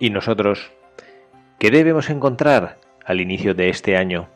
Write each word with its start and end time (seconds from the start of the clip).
¿Y 0.00 0.10
nosotros 0.10 0.70
qué 1.58 1.72
debemos 1.72 2.08
encontrar 2.08 2.78
al 3.04 3.20
inicio 3.20 3.54
de 3.54 3.68
este 3.68 3.96
año? 3.96 4.28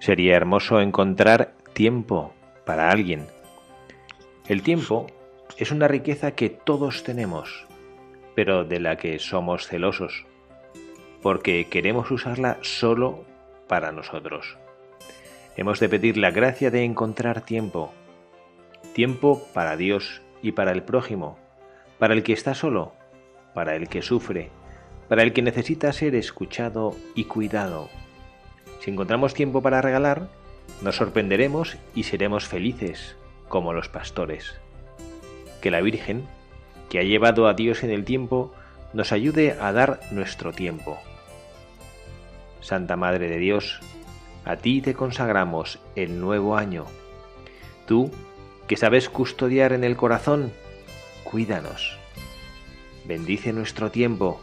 Sería 0.00 0.34
hermoso 0.34 0.80
encontrar 0.80 1.52
tiempo 1.74 2.32
para 2.64 2.90
alguien. 2.90 3.28
El 4.48 4.62
tiempo 4.62 5.06
es 5.58 5.70
una 5.70 5.86
riqueza 5.86 6.32
que 6.32 6.50
todos 6.50 7.04
tenemos, 7.04 7.66
pero 8.34 8.64
de 8.64 8.80
la 8.80 8.96
que 8.96 9.20
somos 9.20 9.68
celosos, 9.68 10.26
porque 11.22 11.68
queremos 11.68 12.10
usarla 12.10 12.58
solo 12.62 13.24
para 13.68 13.92
nosotros. 13.92 14.56
Hemos 15.56 15.78
de 15.78 15.88
pedir 15.88 16.16
la 16.16 16.32
gracia 16.32 16.72
de 16.72 16.82
encontrar 16.82 17.42
tiempo, 17.42 17.92
tiempo 18.92 19.46
para 19.54 19.76
Dios 19.76 20.20
y 20.42 20.50
para 20.50 20.72
el 20.72 20.82
prójimo, 20.82 21.38
para 22.00 22.12
el 22.12 22.24
que 22.24 22.32
está 22.32 22.54
solo 22.54 22.92
para 23.56 23.74
el 23.74 23.88
que 23.88 24.02
sufre, 24.02 24.50
para 25.08 25.22
el 25.22 25.32
que 25.32 25.40
necesita 25.40 25.90
ser 25.94 26.14
escuchado 26.14 26.94
y 27.14 27.24
cuidado. 27.24 27.88
Si 28.80 28.90
encontramos 28.90 29.32
tiempo 29.32 29.62
para 29.62 29.80
regalar, 29.80 30.28
nos 30.82 30.96
sorprenderemos 30.96 31.78
y 31.94 32.02
seremos 32.02 32.46
felices, 32.46 33.16
como 33.48 33.72
los 33.72 33.88
pastores. 33.88 34.60
Que 35.62 35.70
la 35.70 35.80
Virgen, 35.80 36.26
que 36.90 36.98
ha 36.98 37.02
llevado 37.02 37.48
a 37.48 37.54
Dios 37.54 37.82
en 37.82 37.88
el 37.88 38.04
tiempo, 38.04 38.52
nos 38.92 39.10
ayude 39.10 39.56
a 39.58 39.72
dar 39.72 40.00
nuestro 40.10 40.52
tiempo. 40.52 40.98
Santa 42.60 42.96
Madre 42.96 43.30
de 43.30 43.38
Dios, 43.38 43.80
a 44.44 44.56
ti 44.56 44.82
te 44.82 44.92
consagramos 44.92 45.78
el 45.94 46.20
nuevo 46.20 46.58
año. 46.58 46.84
Tú, 47.86 48.10
que 48.66 48.76
sabes 48.76 49.08
custodiar 49.08 49.72
en 49.72 49.82
el 49.82 49.96
corazón, 49.96 50.52
cuídanos 51.24 51.98
bendice 53.06 53.52
nuestro 53.52 53.90
tiempo 53.90 54.40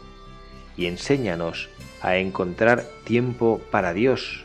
y 0.76 0.86
enséñanos 0.86 1.68
a 2.02 2.16
encontrar 2.16 2.84
tiempo 3.04 3.60
para 3.70 3.92
Dios 3.92 4.44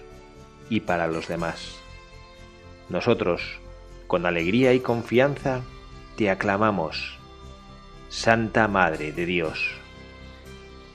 y 0.70 0.82
para 0.82 1.08
los 1.08 1.28
demás. 1.28 1.76
Nosotros, 2.90 3.60
con 4.08 4.26
alegría 4.26 4.74
y 4.74 4.80
confianza, 4.80 5.62
te 6.16 6.30
aclamamos, 6.30 7.18
Santa 8.10 8.68
Madre 8.68 9.12
de 9.12 9.26
Dios, 9.26 9.72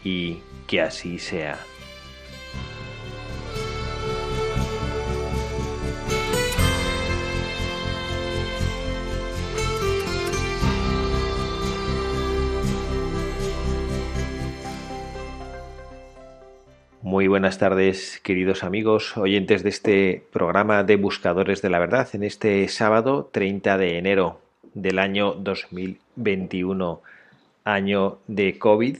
y 0.02 0.38
que 0.66 0.80
así 0.80 1.18
sea. 1.18 1.58
Muy 17.14 17.28
buenas 17.28 17.58
tardes, 17.58 18.18
queridos 18.24 18.64
amigos, 18.64 19.16
oyentes 19.16 19.62
de 19.62 19.68
este 19.68 20.24
programa 20.32 20.82
de 20.82 20.96
Buscadores 20.96 21.62
de 21.62 21.70
la 21.70 21.78
Verdad, 21.78 22.08
en 22.12 22.24
este 22.24 22.66
sábado 22.66 23.30
30 23.30 23.78
de 23.78 23.98
enero 23.98 24.40
del 24.74 24.98
año 24.98 25.34
2021, 25.34 27.02
año 27.62 28.18
de 28.26 28.58
COVID, 28.58 28.96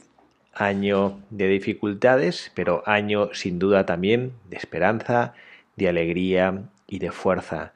año 0.54 1.18
de 1.30 1.48
dificultades, 1.48 2.52
pero 2.54 2.84
año 2.86 3.30
sin 3.32 3.58
duda 3.58 3.84
también 3.84 4.30
de 4.48 4.58
esperanza, 4.58 5.34
de 5.74 5.88
alegría 5.88 6.62
y 6.86 7.00
de 7.00 7.10
fuerza. 7.10 7.72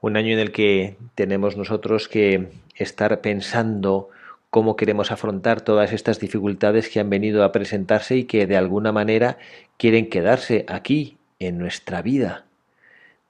Un 0.00 0.16
año 0.16 0.32
en 0.32 0.38
el 0.38 0.50
que 0.50 0.96
tenemos 1.14 1.58
nosotros 1.58 2.08
que 2.08 2.48
estar 2.74 3.20
pensando 3.20 4.08
cómo 4.54 4.76
queremos 4.76 5.10
afrontar 5.10 5.62
todas 5.62 5.92
estas 5.92 6.20
dificultades 6.20 6.88
que 6.88 7.00
han 7.00 7.10
venido 7.10 7.42
a 7.42 7.50
presentarse 7.50 8.18
y 8.18 8.22
que 8.22 8.46
de 8.46 8.56
alguna 8.56 8.92
manera 8.92 9.36
quieren 9.78 10.08
quedarse 10.08 10.64
aquí 10.68 11.16
en 11.40 11.58
nuestra 11.58 12.02
vida. 12.02 12.44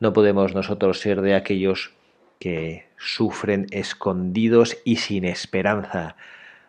No 0.00 0.12
podemos 0.12 0.54
nosotros 0.54 1.00
ser 1.00 1.22
de 1.22 1.34
aquellos 1.34 1.94
que 2.38 2.84
sufren 2.98 3.68
escondidos 3.70 4.76
y 4.84 4.96
sin 4.96 5.24
esperanza. 5.24 6.16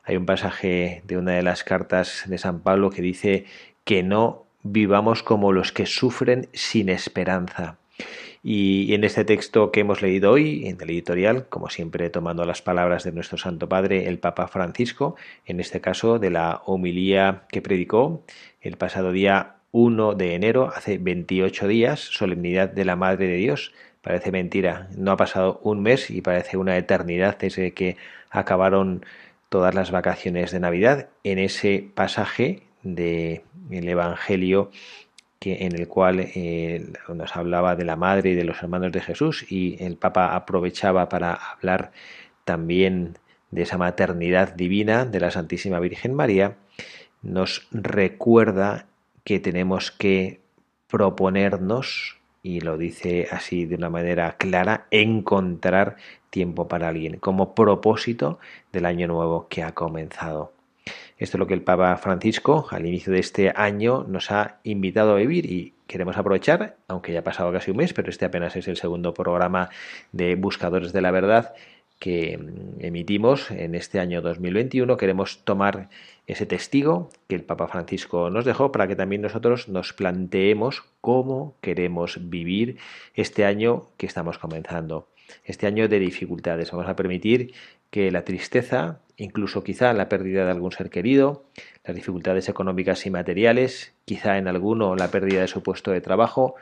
Hay 0.05 0.15
un 0.15 0.25
pasaje 0.25 1.01
de 1.03 1.17
una 1.17 1.33
de 1.33 1.43
las 1.43 1.65
cartas 1.65 2.23
de 2.25 2.37
San 2.37 2.61
Pablo 2.61 2.91
que 2.91 3.01
dice 3.01 3.43
que 3.83 4.03
no 4.03 4.45
vivamos 4.63 5.21
como 5.21 5.51
los 5.51 5.73
que 5.73 5.85
sufren 5.85 6.47
sin 6.53 6.87
esperanza. 6.87 7.77
Y 8.47 8.93
en 8.93 9.03
este 9.03 9.25
texto 9.25 9.71
que 9.71 9.79
hemos 9.79 10.03
leído 10.03 10.29
hoy, 10.29 10.67
en 10.67 10.79
el 10.79 10.91
editorial, 10.91 11.47
como 11.49 11.71
siempre 11.71 12.11
tomando 12.11 12.45
las 12.45 12.61
palabras 12.61 13.03
de 13.03 13.11
nuestro 13.11 13.39
Santo 13.39 13.67
Padre, 13.67 14.07
el 14.07 14.19
Papa 14.19 14.47
Francisco, 14.47 15.15
en 15.47 15.59
este 15.59 15.81
caso 15.81 16.19
de 16.19 16.29
la 16.29 16.61
homilía 16.67 17.45
que 17.49 17.63
predicó 17.63 18.23
el 18.61 18.77
pasado 18.77 19.11
día 19.11 19.55
1 19.71 20.13
de 20.13 20.35
enero, 20.35 20.71
hace 20.75 20.99
28 20.99 21.67
días, 21.67 21.99
solemnidad 21.99 22.69
de 22.69 22.85
la 22.85 22.95
Madre 22.95 23.25
de 23.25 23.37
Dios. 23.37 23.73
Parece 24.03 24.31
mentira, 24.31 24.89
no 24.95 25.13
ha 25.13 25.17
pasado 25.17 25.59
un 25.63 25.81
mes 25.81 26.11
y 26.11 26.21
parece 26.21 26.55
una 26.55 26.77
eternidad 26.77 27.39
desde 27.39 27.73
que 27.73 27.97
acabaron 28.29 29.03
todas 29.49 29.73
las 29.73 29.89
vacaciones 29.89 30.51
de 30.51 30.59
Navidad 30.59 31.09
en 31.23 31.39
ese 31.39 31.89
pasaje 31.95 32.61
del 32.83 33.41
Evangelio 33.71 34.69
en 35.41 35.75
el 35.75 35.87
cual 35.87 36.19
eh, 36.19 36.91
nos 37.07 37.35
hablaba 37.35 37.75
de 37.75 37.85
la 37.85 37.95
madre 37.95 38.31
y 38.31 38.35
de 38.35 38.43
los 38.43 38.61
hermanos 38.63 38.91
de 38.91 39.01
Jesús 39.01 39.45
y 39.49 39.81
el 39.83 39.97
Papa 39.97 40.35
aprovechaba 40.35 41.07
para 41.09 41.33
hablar 41.33 41.91
también 42.45 43.17
de 43.51 43.63
esa 43.63 43.77
maternidad 43.77 44.53
divina 44.53 45.05
de 45.05 45.19
la 45.19 45.31
Santísima 45.31 45.79
Virgen 45.79 46.13
María, 46.13 46.57
nos 47.21 47.67
recuerda 47.71 48.87
que 49.23 49.39
tenemos 49.39 49.91
que 49.91 50.41
proponernos, 50.87 52.17
y 52.43 52.61
lo 52.61 52.77
dice 52.77 53.27
así 53.31 53.65
de 53.65 53.75
una 53.75 53.89
manera 53.89 54.37
clara, 54.37 54.87
encontrar 54.91 55.95
tiempo 56.29 56.67
para 56.67 56.89
alguien, 56.89 57.17
como 57.17 57.55
propósito 57.55 58.39
del 58.71 58.85
año 58.85 59.07
nuevo 59.07 59.47
que 59.47 59.63
ha 59.63 59.73
comenzado. 59.73 60.54
Esto 61.17 61.37
es 61.37 61.39
lo 61.39 61.47
que 61.47 61.53
el 61.53 61.61
Papa 61.61 61.95
Francisco 61.97 62.67
al 62.71 62.85
inicio 62.85 63.13
de 63.13 63.19
este 63.19 63.53
año 63.55 64.03
nos 64.07 64.31
ha 64.31 64.59
invitado 64.63 65.13
a 65.13 65.15
vivir 65.15 65.45
y 65.49 65.73
queremos 65.87 66.17
aprovechar, 66.17 66.75
aunque 66.87 67.13
ya 67.13 67.19
ha 67.19 67.23
pasado 67.23 67.53
casi 67.53 67.71
un 67.71 67.77
mes, 67.77 67.93
pero 67.93 68.09
este 68.09 68.25
apenas 68.25 68.55
es 68.57 68.67
el 68.67 68.75
segundo 68.75 69.13
programa 69.13 69.69
de 70.11 70.35
Buscadores 70.35 70.91
de 70.91 71.01
la 71.01 71.11
Verdad 71.11 71.53
que 71.99 72.37
mm, 72.37 72.83
emitimos 72.83 73.51
en 73.51 73.75
este 73.75 73.99
año 73.99 74.21
2021. 74.21 74.97
Queremos 74.97 75.43
tomar 75.43 75.89
ese 76.27 76.45
testigo 76.45 77.09
que 77.27 77.35
el 77.35 77.43
Papa 77.43 77.67
Francisco 77.67 78.29
nos 78.29 78.45
dejó 78.45 78.71
para 78.71 78.87
que 78.87 78.95
también 78.95 79.21
nosotros 79.21 79.69
nos 79.69 79.93
planteemos 79.93 80.83
cómo 81.01 81.55
queremos 81.61 82.29
vivir 82.29 82.77
este 83.13 83.45
año 83.45 83.87
que 83.97 84.05
estamos 84.05 84.37
comenzando. 84.37 85.07
Este 85.43 85.65
año 85.65 85.87
de 85.87 85.99
dificultades. 85.99 86.71
Vamos 86.71 86.87
a 86.87 86.95
permitir 86.95 87.53
que 87.95 88.11
la 88.11 88.25
tristeza, 88.25 88.99
incluso 89.15 89.63
quizá 89.63 89.93
la 89.93 90.09
pérdida 90.09 90.43
de 90.43 90.51
algún 90.51 90.73
ser 90.73 90.89
querido, 90.89 91.45
las 91.85 91.95
dificultades 91.95 92.49
económicas 92.49 93.05
y 93.05 93.09
materiales, 93.09 93.93
quizá 94.03 94.37
en 94.37 94.49
alguno 94.49 94.97
la 94.97 95.11
pérdida 95.11 95.39
de 95.39 95.47
su 95.47 95.63
puesto 95.63 95.91
de 95.91 96.01
trabajo, 96.01 96.55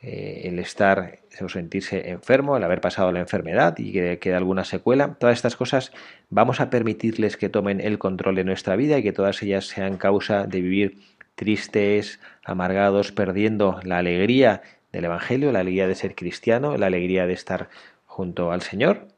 eh, 0.00 0.40
el 0.46 0.58
estar 0.58 1.20
o 1.40 1.48
sentirse 1.48 2.10
enfermo, 2.10 2.56
el 2.56 2.64
haber 2.64 2.80
pasado 2.80 3.12
la 3.12 3.20
enfermedad 3.20 3.78
y 3.78 3.92
que 3.92 4.18
queda 4.18 4.38
alguna 4.38 4.64
secuela, 4.64 5.14
todas 5.20 5.34
estas 5.38 5.54
cosas 5.54 5.92
vamos 6.30 6.58
a 6.58 6.68
permitirles 6.68 7.36
que 7.36 7.48
tomen 7.48 7.80
el 7.80 8.00
control 8.00 8.34
de 8.34 8.42
nuestra 8.42 8.74
vida 8.74 8.98
y 8.98 9.04
que 9.04 9.12
todas 9.12 9.40
ellas 9.40 9.66
sean 9.66 9.98
causa 9.98 10.48
de 10.48 10.62
vivir 10.62 10.98
tristes, 11.36 12.18
amargados, 12.42 13.12
perdiendo 13.12 13.78
la 13.84 13.98
alegría 13.98 14.62
del 14.90 15.04
Evangelio, 15.04 15.52
la 15.52 15.60
alegría 15.60 15.86
de 15.86 15.94
ser 15.94 16.16
cristiano, 16.16 16.76
la 16.76 16.86
alegría 16.86 17.28
de 17.28 17.34
estar 17.34 17.68
junto 18.04 18.50
al 18.50 18.62
Señor 18.62 19.11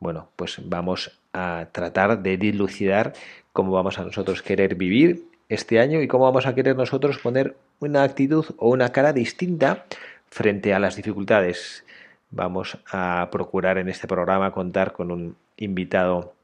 bueno, 0.00 0.30
pues 0.36 0.58
vamos 0.64 1.20
a 1.32 1.68
tratar 1.72 2.22
de 2.22 2.38
dilucidar 2.38 3.12
cómo 3.52 3.70
vamos 3.70 3.98
a 3.98 4.04
nosotros 4.04 4.42
querer 4.42 4.74
vivir 4.74 5.24
este 5.50 5.78
año 5.78 6.00
y 6.00 6.08
cómo 6.08 6.24
vamos 6.24 6.46
a 6.46 6.54
querer 6.54 6.74
nosotros 6.74 7.18
poner 7.18 7.56
una 7.80 8.02
actitud 8.02 8.46
o 8.56 8.70
una 8.70 8.92
cara 8.92 9.12
distinta 9.12 9.84
frente 10.30 10.72
a 10.72 10.78
las 10.78 10.96
dificultades. 10.96 11.84
Vamos 12.30 12.78
a 12.90 13.28
procurar 13.30 13.76
en 13.76 13.88
este 13.88 14.08
programa 14.08 14.52
contar 14.52 14.92
con 14.92 15.10
un 15.10 15.36
invitado 15.56 16.34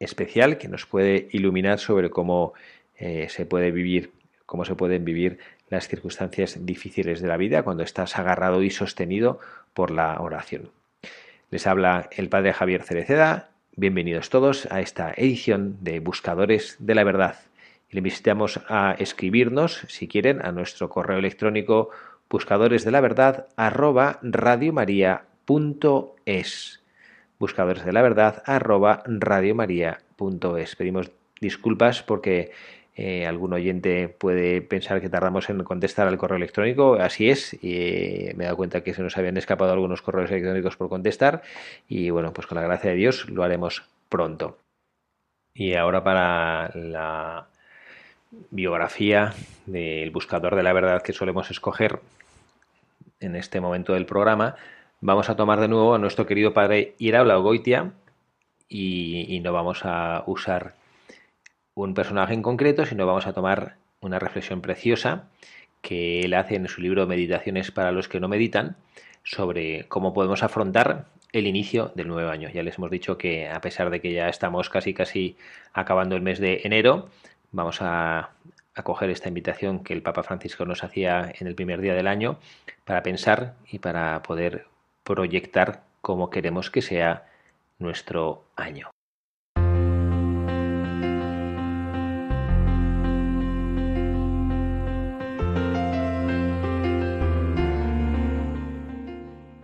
especial 0.00 0.58
que 0.58 0.68
nos 0.68 0.84
puede 0.84 1.28
iluminar 1.30 1.78
sobre 1.78 2.10
cómo 2.10 2.54
eh, 2.96 3.28
se 3.30 3.46
puede 3.46 3.70
vivir, 3.70 4.10
cómo 4.46 4.64
se 4.64 4.74
pueden 4.74 5.04
vivir 5.04 5.38
las 5.68 5.86
circunstancias 5.88 6.64
difíciles 6.64 7.20
de 7.20 7.28
la 7.28 7.36
vida 7.36 7.62
cuando 7.62 7.82
estás 7.82 8.18
agarrado 8.18 8.62
y 8.62 8.70
sostenido 8.70 9.38
por 9.74 9.90
la 9.90 10.18
oración. 10.20 10.70
Les 11.50 11.66
habla 11.68 12.08
el 12.10 12.28
padre 12.28 12.52
Javier 12.52 12.82
Cereceda. 12.82 13.50
Bienvenidos 13.76 14.30
todos 14.30 14.66
a 14.72 14.80
esta 14.80 15.14
edición 15.16 15.76
de 15.80 16.00
Buscadores 16.00 16.74
de 16.80 16.96
la 16.96 17.04
Verdad. 17.04 17.36
Y 17.88 17.94
les 17.94 17.98
invitamos 17.98 18.60
a 18.68 18.96
escribirnos, 18.98 19.84
si 19.86 20.08
quieren, 20.08 20.44
a 20.44 20.50
nuestro 20.50 20.88
correo 20.88 21.18
electrónico 21.18 21.90
buscadores 22.28 22.84
de 22.84 22.90
la 22.90 23.00
verdad 23.00 23.46
arroba 23.56 24.18
radiomaria.es 24.22 25.22
buscadores 27.38 27.84
de 27.84 27.92
la 27.92 28.02
verdad 28.02 28.42
arroba 28.44 29.04
radiomaria.es 29.06 30.74
pedimos 30.74 31.12
disculpas 31.40 32.02
porque 32.02 32.50
eh, 32.98 33.26
algún 33.26 33.52
oyente 33.52 34.08
puede 34.08 34.62
pensar 34.62 35.02
que 35.02 35.10
tardamos 35.10 35.50
en 35.50 35.62
contestar 35.64 36.08
al 36.08 36.16
correo 36.16 36.38
electrónico, 36.38 36.94
así 36.94 37.28
es, 37.28 37.52
y 37.62 38.30
me 38.34 38.44
he 38.44 38.46
dado 38.46 38.56
cuenta 38.56 38.82
que 38.82 38.94
se 38.94 39.02
nos 39.02 39.18
habían 39.18 39.36
escapado 39.36 39.70
algunos 39.70 40.00
correos 40.00 40.30
electrónicos 40.30 40.78
por 40.78 40.88
contestar 40.88 41.42
y 41.88 42.08
bueno, 42.08 42.32
pues 42.32 42.46
con 42.46 42.56
la 42.56 42.62
gracia 42.62 42.90
de 42.90 42.96
Dios 42.96 43.28
lo 43.28 43.44
haremos 43.44 43.84
pronto. 44.08 44.56
Y 45.52 45.74
ahora 45.74 46.02
para 46.02 46.70
la 46.74 47.48
biografía 48.50 49.34
del 49.66 50.10
buscador 50.10 50.56
de 50.56 50.62
la 50.62 50.72
verdad 50.72 51.02
que 51.02 51.12
solemos 51.12 51.50
escoger 51.50 52.00
en 53.20 53.36
este 53.36 53.60
momento 53.60 53.92
del 53.92 54.06
programa, 54.06 54.56
vamos 55.02 55.28
a 55.28 55.36
tomar 55.36 55.60
de 55.60 55.68
nuevo 55.68 55.94
a 55.94 55.98
nuestro 55.98 56.24
querido 56.24 56.54
padre 56.54 56.94
Iraula 56.96 57.36
Goitia 57.36 57.92
y, 58.70 59.26
y 59.36 59.40
no 59.40 59.52
vamos 59.52 59.82
a 59.84 60.24
usar 60.26 60.72
un 61.76 61.94
personaje 61.94 62.32
en 62.34 62.42
concreto, 62.42 62.86
sino 62.86 63.06
vamos 63.06 63.26
a 63.26 63.34
tomar 63.34 63.76
una 64.00 64.18
reflexión 64.18 64.62
preciosa 64.62 65.28
que 65.82 66.22
él 66.22 66.34
hace 66.34 66.56
en 66.56 66.68
su 66.68 66.80
libro 66.80 67.06
Meditaciones 67.06 67.70
para 67.70 67.92
los 67.92 68.08
que 68.08 68.18
no 68.18 68.28
meditan 68.28 68.76
sobre 69.22 69.86
cómo 69.86 70.14
podemos 70.14 70.42
afrontar 70.42 71.04
el 71.32 71.46
inicio 71.46 71.92
del 71.94 72.08
nuevo 72.08 72.30
año. 72.30 72.48
Ya 72.48 72.62
les 72.62 72.78
hemos 72.78 72.90
dicho 72.90 73.18
que 73.18 73.48
a 73.50 73.60
pesar 73.60 73.90
de 73.90 74.00
que 74.00 74.12
ya 74.12 74.28
estamos 74.28 74.70
casi 74.70 74.94
casi 74.94 75.36
acabando 75.74 76.16
el 76.16 76.22
mes 76.22 76.40
de 76.40 76.62
enero, 76.64 77.10
vamos 77.52 77.82
a 77.82 78.30
acoger 78.74 79.10
esta 79.10 79.28
invitación 79.28 79.84
que 79.84 79.92
el 79.92 80.02
Papa 80.02 80.22
Francisco 80.22 80.64
nos 80.64 80.82
hacía 80.82 81.30
en 81.38 81.46
el 81.46 81.54
primer 81.54 81.82
día 81.82 81.94
del 81.94 82.06
año 82.06 82.38
para 82.84 83.02
pensar 83.02 83.54
y 83.70 83.80
para 83.80 84.22
poder 84.22 84.66
proyectar 85.04 85.82
cómo 86.00 86.30
queremos 86.30 86.70
que 86.70 86.80
sea 86.80 87.26
nuestro 87.78 88.44
año. 88.56 88.95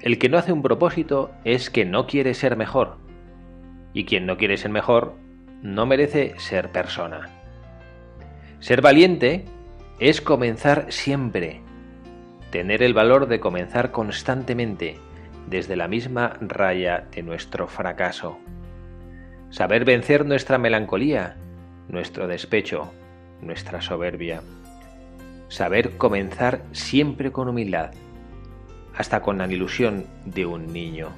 El 0.02 0.18
que 0.18 0.28
no 0.28 0.36
hace 0.36 0.52
un 0.52 0.62
propósito 0.62 1.30
es 1.44 1.70
que 1.70 1.84
no 1.84 2.08
quiere 2.08 2.34
ser 2.34 2.56
mejor. 2.56 2.96
Y 3.94 4.04
quien 4.04 4.26
no 4.26 4.36
quiere 4.36 4.56
ser 4.56 4.72
mejor 4.72 5.14
no 5.62 5.86
merece 5.86 6.34
ser 6.38 6.70
persona. 6.70 7.30
Ser 8.58 8.80
valiente 8.80 9.44
es 10.00 10.20
comenzar 10.20 10.86
siempre, 10.88 11.60
tener 12.50 12.82
el 12.82 12.94
valor 12.94 13.28
de 13.28 13.38
comenzar 13.38 13.92
constantemente 13.92 14.96
desde 15.46 15.76
la 15.76 15.86
misma 15.86 16.36
raya 16.40 17.06
de 17.12 17.22
nuestro 17.22 17.68
fracaso. 17.68 18.38
Saber 19.50 19.84
vencer 19.84 20.26
nuestra 20.26 20.58
melancolía, 20.58 21.36
nuestro 21.88 22.26
despecho, 22.26 22.92
nuestra 23.40 23.80
soberbia. 23.80 24.42
Saber 25.46 25.96
comenzar 25.96 26.62
siempre 26.72 27.30
con 27.30 27.48
humildad 27.48 27.92
hasta 28.96 29.20
con 29.22 29.38
la 29.38 29.46
ilusión 29.46 30.06
de 30.24 30.46
un 30.46 30.72
niño. 30.72 31.10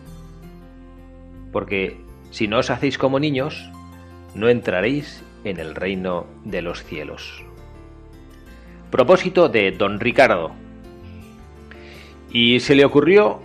Porque 1.52 2.00
si 2.30 2.48
no 2.48 2.58
os 2.58 2.70
hacéis 2.70 2.98
como 2.98 3.20
niños, 3.20 3.70
no 4.34 4.48
entraréis 4.48 5.24
en 5.44 5.58
el 5.60 5.74
reino 5.74 6.26
de 6.44 6.62
los 6.62 6.82
cielos. 6.84 7.44
Propósito 8.90 9.48
de 9.48 9.72
don 9.72 10.00
Ricardo. 10.00 10.52
Y 12.30 12.60
se 12.60 12.74
le 12.74 12.84
ocurrió 12.84 13.40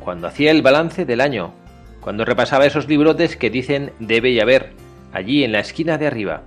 cuando 0.00 0.28
hacía 0.28 0.50
el 0.50 0.62
balance 0.62 1.04
del 1.04 1.20
año, 1.20 1.52
cuando 2.00 2.24
repasaba 2.24 2.66
esos 2.66 2.88
librotes 2.88 3.36
que 3.36 3.50
dicen 3.50 3.92
debe 3.98 4.30
y 4.30 4.40
haber, 4.40 4.72
allí 5.12 5.44
en 5.44 5.52
la 5.52 5.60
esquina 5.60 5.98
de 5.98 6.06
arriba. 6.06 6.42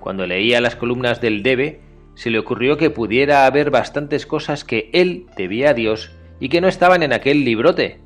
Cuando 0.00 0.26
leía 0.26 0.60
las 0.60 0.76
columnas 0.76 1.20
del 1.20 1.42
debe, 1.42 1.80
se 2.14 2.30
le 2.30 2.38
ocurrió 2.38 2.76
que 2.76 2.90
pudiera 2.90 3.46
haber 3.46 3.70
bastantes 3.70 4.26
cosas 4.26 4.64
que 4.64 4.90
él 4.92 5.26
debía 5.36 5.70
a 5.70 5.74
Dios 5.74 6.10
y 6.42 6.48
que 6.48 6.60
no 6.60 6.66
estaban 6.66 7.04
en 7.04 7.12
aquel 7.12 7.44
librote, 7.44 8.00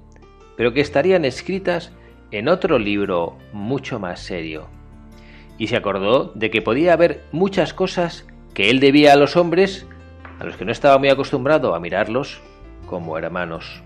pero 0.58 0.74
que 0.74 0.82
estarían 0.82 1.24
escritas 1.24 1.90
en 2.30 2.48
otro 2.48 2.78
libro 2.78 3.38
mucho 3.54 3.98
más 3.98 4.20
serio. 4.20 4.68
Y 5.56 5.68
se 5.68 5.76
acordó 5.76 6.32
de 6.34 6.50
que 6.50 6.60
podía 6.60 6.92
haber 6.92 7.24
muchas 7.32 7.72
cosas 7.72 8.26
que 8.52 8.68
él 8.68 8.78
debía 8.78 9.14
a 9.14 9.16
los 9.16 9.38
hombres, 9.38 9.86
a 10.38 10.44
los 10.44 10.58
que 10.58 10.66
no 10.66 10.72
estaba 10.72 10.98
muy 10.98 11.08
acostumbrado 11.08 11.74
a 11.74 11.80
mirarlos 11.80 12.42
como 12.84 13.16
hermanos. 13.16 13.82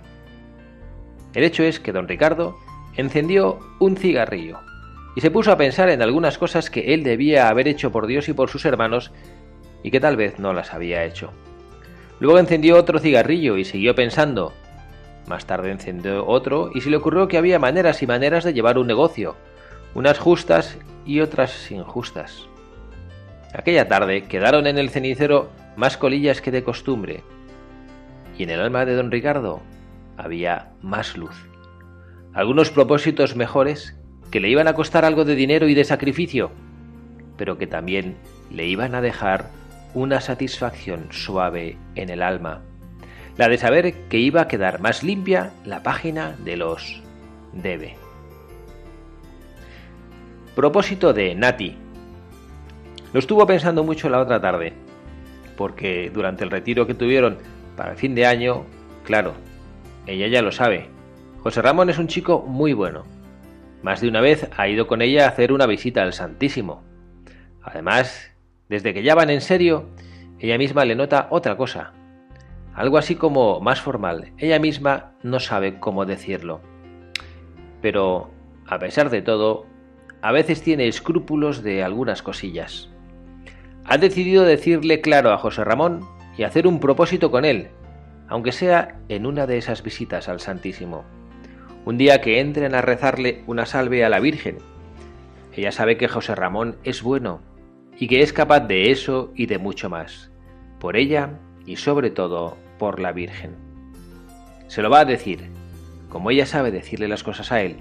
El 1.33 1.45
hecho 1.45 1.63
es 1.63 1.79
que 1.79 1.93
don 1.93 2.09
Ricardo 2.09 2.59
encendió 2.97 3.61
un 3.79 3.97
cigarrillo 3.97 4.59
y 5.15 5.21
se 5.21 5.31
puso 5.31 5.53
a 5.53 5.59
pensar 5.59 5.91
en 5.91 6.03
algunas 6.03 6.39
cosas 6.39 6.71
que 6.71 6.93
él 6.93 7.05
debía 7.05 7.51
haber 7.51 7.69
hecho 7.69 7.93
por 7.93 8.09
Dios 8.09 8.29
y 8.29 8.33
por 8.33 8.51
sus 8.51 8.65
hermanos 8.65 9.13
y 9.85 9.93
que 9.93 10.01
tal 10.01 10.17
vez 10.17 10.41
no 10.41 10.53
las 10.53 10.75
había 10.75 11.05
hecho. 11.05 11.31
Luego 12.21 12.39
encendió 12.39 12.77
otro 12.77 12.99
cigarrillo 12.99 13.57
y 13.57 13.65
siguió 13.65 13.95
pensando. 13.95 14.53
Más 15.27 15.47
tarde 15.47 15.71
encendió 15.71 16.27
otro 16.27 16.71
y 16.75 16.83
se 16.83 16.91
le 16.91 16.99
ocurrió 16.99 17.29
que 17.29 17.39
había 17.39 17.59
maneras 17.59 18.03
y 18.03 18.07
maneras 18.07 18.45
de 18.45 18.53
llevar 18.53 18.79
un 18.79 18.87
negocio, 18.87 19.37
unas 19.95 20.19
justas 20.19 20.79
y 21.07 21.21
otras 21.21 21.71
injustas. 21.71 22.47
Aquella 23.55 23.89
tarde 23.89 24.25
quedaron 24.25 24.67
en 24.67 24.79
el 24.79 24.91
cenicero 24.91 25.51
más 25.77 25.97
colillas 25.97 26.41
que 26.41 26.51
de 26.51 26.63
costumbre, 26.63 27.25
y 28.37 28.45
en 28.45 28.51
el 28.51 28.61
alma 28.61 28.85
de 28.85 28.95
don 28.95 29.11
Ricardo 29.11 29.61
había 30.17 30.73
más 30.83 31.17
luz. 31.17 31.49
Algunos 32.33 32.71
propósitos 32.71 33.35
mejores 33.35 33.97
que 34.31 34.41
le 34.41 34.49
iban 34.49 34.69
a 34.69 34.75
costar 34.75 35.05
algo 35.05 35.25
de 35.25 35.35
dinero 35.35 35.69
y 35.69 35.75
de 35.75 35.85
sacrificio, 35.85 36.51
pero 37.37 37.59
que 37.59 37.67
también 37.67 38.17
le 38.51 38.67
iban 38.67 38.95
a 38.95 39.01
dejar 39.01 39.47
una 39.95 40.21
satisfacción 40.21 41.09
suave 41.11 41.77
en 41.95 42.11
el 42.11 42.23
alma, 42.23 42.63
la 43.37 43.49
de 43.49 43.59
saber 43.59 43.95
que 44.09 44.19
iba 44.19 44.43
a 44.43 44.49
quedar 44.49 44.81
más 44.81 45.03
limpia 45.03 45.53
la 45.65 45.83
página 45.83 46.37
de 46.45 46.57
los 46.57 47.03
debe. 47.53 47.97
Propósito 50.55 51.13
de 51.13 51.35
Nati. 51.35 51.77
Lo 53.13 53.19
estuvo 53.19 53.47
pensando 53.47 53.83
mucho 53.83 54.09
la 54.09 54.21
otra 54.21 54.41
tarde, 54.41 54.73
porque 55.57 56.11
durante 56.13 56.45
el 56.45 56.51
retiro 56.51 56.87
que 56.87 56.95
tuvieron 56.95 57.39
para 57.77 57.93
el 57.93 57.97
fin 57.97 58.15
de 58.15 58.27
año, 58.27 58.67
claro, 59.05 59.35
ella 60.07 60.29
ya 60.29 60.43
lo 60.43 60.53
sabe. 60.53 60.89
José 61.43 61.63
Ramón 61.63 61.89
es 61.89 61.99
un 61.99 62.09
chico 62.09 62.45
muy 62.47 62.73
bueno. 62.73 63.05
Más 63.83 64.01
de 64.01 64.09
una 64.09 64.21
vez 64.21 64.49
ha 64.57 64.69
ido 64.69 64.87
con 64.87 65.01
ella 65.01 65.25
a 65.25 65.29
hacer 65.29 65.53
una 65.53 65.67
visita 65.67 66.03
al 66.03 66.13
Santísimo. 66.13 66.83
Además, 67.63 68.30
desde 68.71 68.95
que 68.95 69.03
ya 69.03 69.17
van 69.17 69.31
en 69.31 69.41
serio, 69.41 69.89
ella 70.39 70.57
misma 70.57 70.85
le 70.85 70.95
nota 70.95 71.27
otra 71.31 71.57
cosa. 71.57 71.93
Algo 72.73 72.99
así 72.99 73.17
como 73.17 73.61
más 73.61 73.81
formal. 73.81 74.33
Ella 74.39 74.61
misma 74.61 75.13
no 75.25 75.41
sabe 75.41 75.81
cómo 75.81 76.07
decirlo. 76.07 76.61
Pero, 77.83 78.31
a 78.69 78.79
pesar 78.79 79.11
de 79.11 79.23
todo, 79.23 79.67
a 80.23 80.31
veces 80.31 80.63
tiene 80.63 80.87
escrúpulos 80.87 81.65
de 81.65 81.83
algunas 81.83 82.23
cosillas. 82.23 82.89
Ha 83.85 83.99
decidido 83.99 84.45
decirle 84.45 85.01
claro 85.01 85.33
a 85.33 85.39
José 85.39 85.65
Ramón 85.65 86.07
y 86.39 86.45
hacer 86.45 86.69
un 86.69 86.79
propósito 86.79 87.33
con 87.33 87.45
él, 87.45 87.71
aunque 88.29 88.53
sea 88.53 89.01
en 89.09 89.27
una 89.27 89.49
de 89.49 89.59
esas 89.59 89.83
visitas 89.83 90.29
al 90.29 90.39
Santísimo. 90.39 91.05
Un 91.85 91.99
día 91.99 92.21
que 92.21 92.39
entren 92.39 92.77
a 92.77 92.83
rezarle 92.83 93.43
una 93.49 93.67
salve 93.67 94.05
a 94.05 94.09
la 94.09 94.21
Virgen. 94.21 94.59
Ella 95.57 95.73
sabe 95.73 95.97
que 95.97 96.07
José 96.07 96.37
Ramón 96.37 96.77
es 96.85 97.03
bueno 97.03 97.50
y 97.99 98.09
que 98.09 98.23
es 98.23 98.33
capaz 98.33 98.61
de 98.61 98.91
eso 98.91 99.33
y 99.35 99.47
de 99.47 99.59
mucho 99.59 99.91
más, 99.91 100.31
por 100.79 100.97
ella 100.97 101.39
y 101.67 101.77
sobre 101.77 102.11
todo 102.11 102.57
por 102.79 103.01
la 103.01 103.13
Virgen. 103.13 103.57
Se 104.69 104.83
lo 104.83 104.91
va 104.91 105.01
a 105.01 105.05
decir, 105.05 105.51
como 106.09 106.31
ella 106.31 106.47
sabe 106.47 106.71
decirle 106.71 107.09
las 107.09 107.23
cosas 107.23 107.53
a 107.53 107.63
él, 107.63 107.77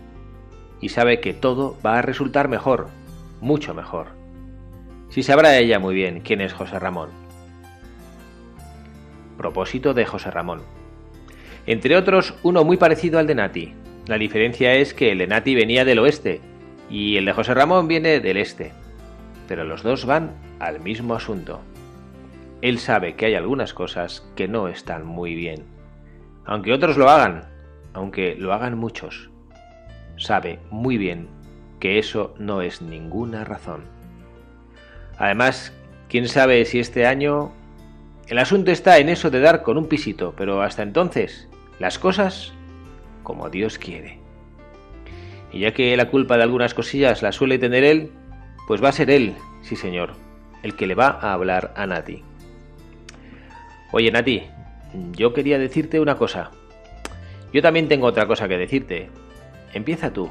y 0.82 0.90
sabe 0.90 1.20
que 1.20 1.34
todo 1.34 1.78
va 1.86 2.00
a 2.00 2.02
resultar 2.02 2.48
mejor, 2.48 2.90
mucho 3.42 3.74
mejor. 3.74 4.08
Si 5.10 5.24
sabrá 5.24 5.58
ella 5.58 5.80
muy 5.80 5.96
bien 5.96 6.22
quién 6.22 6.42
es 6.42 6.54
José 6.54 6.80
Ramón. 6.80 7.10
Propósito 9.38 9.94
de 9.94 10.06
José 10.06 10.32
Ramón. 10.32 10.62
Entre 11.66 11.96
otros, 11.98 12.36
uno 12.44 12.64
muy 12.64 12.78
parecido 12.78 13.20
al 13.20 13.28
de 13.28 13.36
Nati. 13.36 13.74
La 14.08 14.18
diferencia 14.18 14.74
es 14.74 14.94
que 14.94 15.12
el 15.12 15.20
de 15.20 15.28
Nati 15.28 15.56
venía 15.56 15.86
del 15.86 16.00
oeste 16.00 16.42
y 16.90 17.18
el 17.18 17.26
de 17.26 17.34
José 17.34 17.54
Ramón 17.54 17.88
viene 17.88 18.20
del 18.20 18.38
este. 18.38 18.72
Pero 19.50 19.64
los 19.64 19.82
dos 19.82 20.06
van 20.06 20.36
al 20.60 20.80
mismo 20.80 21.16
asunto. 21.16 21.62
Él 22.62 22.78
sabe 22.78 23.16
que 23.16 23.26
hay 23.26 23.34
algunas 23.34 23.74
cosas 23.74 24.24
que 24.36 24.48
no 24.48 24.68
están 24.68 25.04
muy 25.08 25.34
bien. 25.34 25.66
Aunque 26.46 26.72
otros 26.72 26.98
lo 26.98 27.10
hagan, 27.10 27.50
aunque 27.94 28.36
lo 28.36 28.54
hagan 28.54 28.78
muchos, 28.78 29.32
sabe 30.18 30.60
muy 30.70 31.00
bien 31.00 31.30
que 31.80 31.98
eso 31.98 32.36
no 32.38 32.62
es 32.62 32.84
ninguna 32.84 33.44
razón. 33.44 33.86
Además, 35.18 35.74
quién 36.10 36.28
sabe 36.28 36.64
si 36.66 36.80
este 36.80 37.08
año... 37.08 37.52
El 38.28 38.38
asunto 38.38 38.70
está 38.70 39.00
en 39.00 39.10
eso 39.10 39.32
de 39.32 39.40
dar 39.40 39.64
con 39.64 39.80
un 39.80 39.88
pisito, 39.88 40.36
pero 40.38 40.62
hasta 40.62 40.84
entonces, 40.84 41.50
las 41.80 41.98
cosas 41.98 42.54
como 43.24 43.50
Dios 43.50 43.80
quiere. 43.80 44.20
Y 45.52 45.62
ya 45.62 45.74
que 45.74 45.98
la 45.98 46.12
culpa 46.12 46.38
de 46.38 46.44
algunas 46.44 46.76
cosillas 46.76 47.24
la 47.24 47.32
suele 47.32 47.58
tener 47.58 47.84
él, 47.84 48.12
pues 48.70 48.84
va 48.84 48.90
a 48.90 48.92
ser 48.92 49.10
él, 49.10 49.34
sí 49.64 49.76
señor, 49.76 50.12
el 50.62 50.76
que 50.76 50.86
le 50.86 50.94
va 50.94 51.08
a 51.08 51.34
hablar 51.34 51.74
a 51.76 51.88
Nati. 51.88 52.22
Oye 53.92 54.12
Nati, 54.12 54.44
yo 55.14 55.34
quería 55.34 55.58
decirte 55.58 56.00
una 56.00 56.18
cosa. 56.18 56.52
Yo 57.52 57.64
también 57.64 57.88
tengo 57.88 58.06
otra 58.06 58.28
cosa 58.28 58.48
que 58.48 58.60
decirte. 58.60 59.10
Empieza 59.74 60.14
tú. 60.14 60.30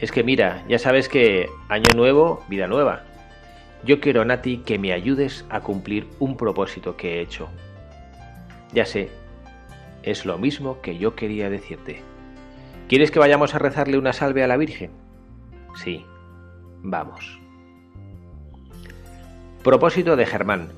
Es 0.00 0.12
que 0.12 0.22
mira, 0.22 0.62
ya 0.68 0.78
sabes 0.78 1.08
que 1.08 1.48
año 1.68 1.88
nuevo, 1.96 2.44
vida 2.48 2.68
nueva. 2.68 3.02
Yo 3.82 3.98
quiero, 4.00 4.24
Nati, 4.24 4.58
que 4.58 4.78
me 4.78 4.92
ayudes 4.92 5.44
a 5.50 5.58
cumplir 5.58 6.06
un 6.20 6.36
propósito 6.36 6.96
que 6.96 7.16
he 7.16 7.20
hecho. 7.20 7.48
Ya 8.72 8.86
sé, 8.86 9.10
es 10.04 10.24
lo 10.24 10.38
mismo 10.38 10.80
que 10.80 10.98
yo 10.98 11.16
quería 11.16 11.50
decirte. 11.50 12.00
¿Quieres 12.88 13.10
que 13.10 13.18
vayamos 13.18 13.56
a 13.56 13.58
rezarle 13.58 13.98
una 13.98 14.12
salve 14.12 14.44
a 14.44 14.46
la 14.46 14.56
Virgen? 14.56 14.92
Sí, 15.74 16.06
vamos. 16.82 17.40
Propósito 19.62 20.16
de 20.16 20.26
Germán. 20.26 20.68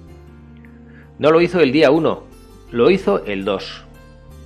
No 1.19 1.31
lo 1.31 1.41
hizo 1.41 1.61
el 1.61 1.73
día 1.73 1.91
1, 1.91 2.23
lo 2.71 2.91
hizo 2.91 3.25
el 3.25 3.45
2, 3.45 3.85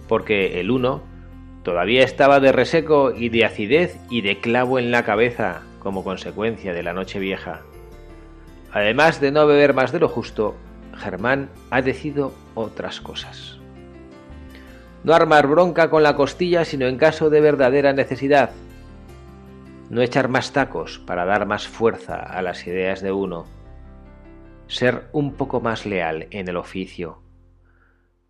porque 0.06 0.60
el 0.60 0.70
1 0.70 1.02
todavía 1.62 2.04
estaba 2.04 2.40
de 2.40 2.52
reseco 2.52 3.12
y 3.12 3.30
de 3.30 3.44
acidez 3.44 3.98
y 4.10 4.20
de 4.20 4.38
clavo 4.38 4.78
en 4.78 4.90
la 4.90 5.04
cabeza 5.04 5.62
como 5.80 6.04
consecuencia 6.04 6.72
de 6.72 6.82
la 6.82 6.92
noche 6.92 7.18
vieja. 7.18 7.62
Además 8.72 9.20
de 9.20 9.32
no 9.32 9.46
beber 9.46 9.74
más 9.74 9.92
de 9.92 10.00
lo 10.00 10.08
justo, 10.08 10.54
Germán 10.96 11.48
ha 11.70 11.80
decidido 11.80 12.32
otras 12.54 13.00
cosas. 13.00 13.58
No 15.04 15.14
armar 15.14 15.46
bronca 15.46 15.90
con 15.90 16.02
la 16.02 16.16
costilla 16.16 16.64
sino 16.64 16.86
en 16.86 16.98
caso 16.98 17.30
de 17.30 17.40
verdadera 17.40 17.92
necesidad. 17.92 18.50
No 19.90 20.02
echar 20.02 20.28
más 20.28 20.52
tacos 20.52 20.98
para 20.98 21.24
dar 21.24 21.46
más 21.46 21.66
fuerza 21.66 22.16
a 22.16 22.42
las 22.42 22.66
ideas 22.66 23.00
de 23.00 23.12
uno. 23.12 23.46
Ser 24.66 25.08
un 25.12 25.32
poco 25.34 25.60
más 25.60 25.86
leal 25.86 26.26
en 26.30 26.48
el 26.48 26.56
oficio. 26.56 27.22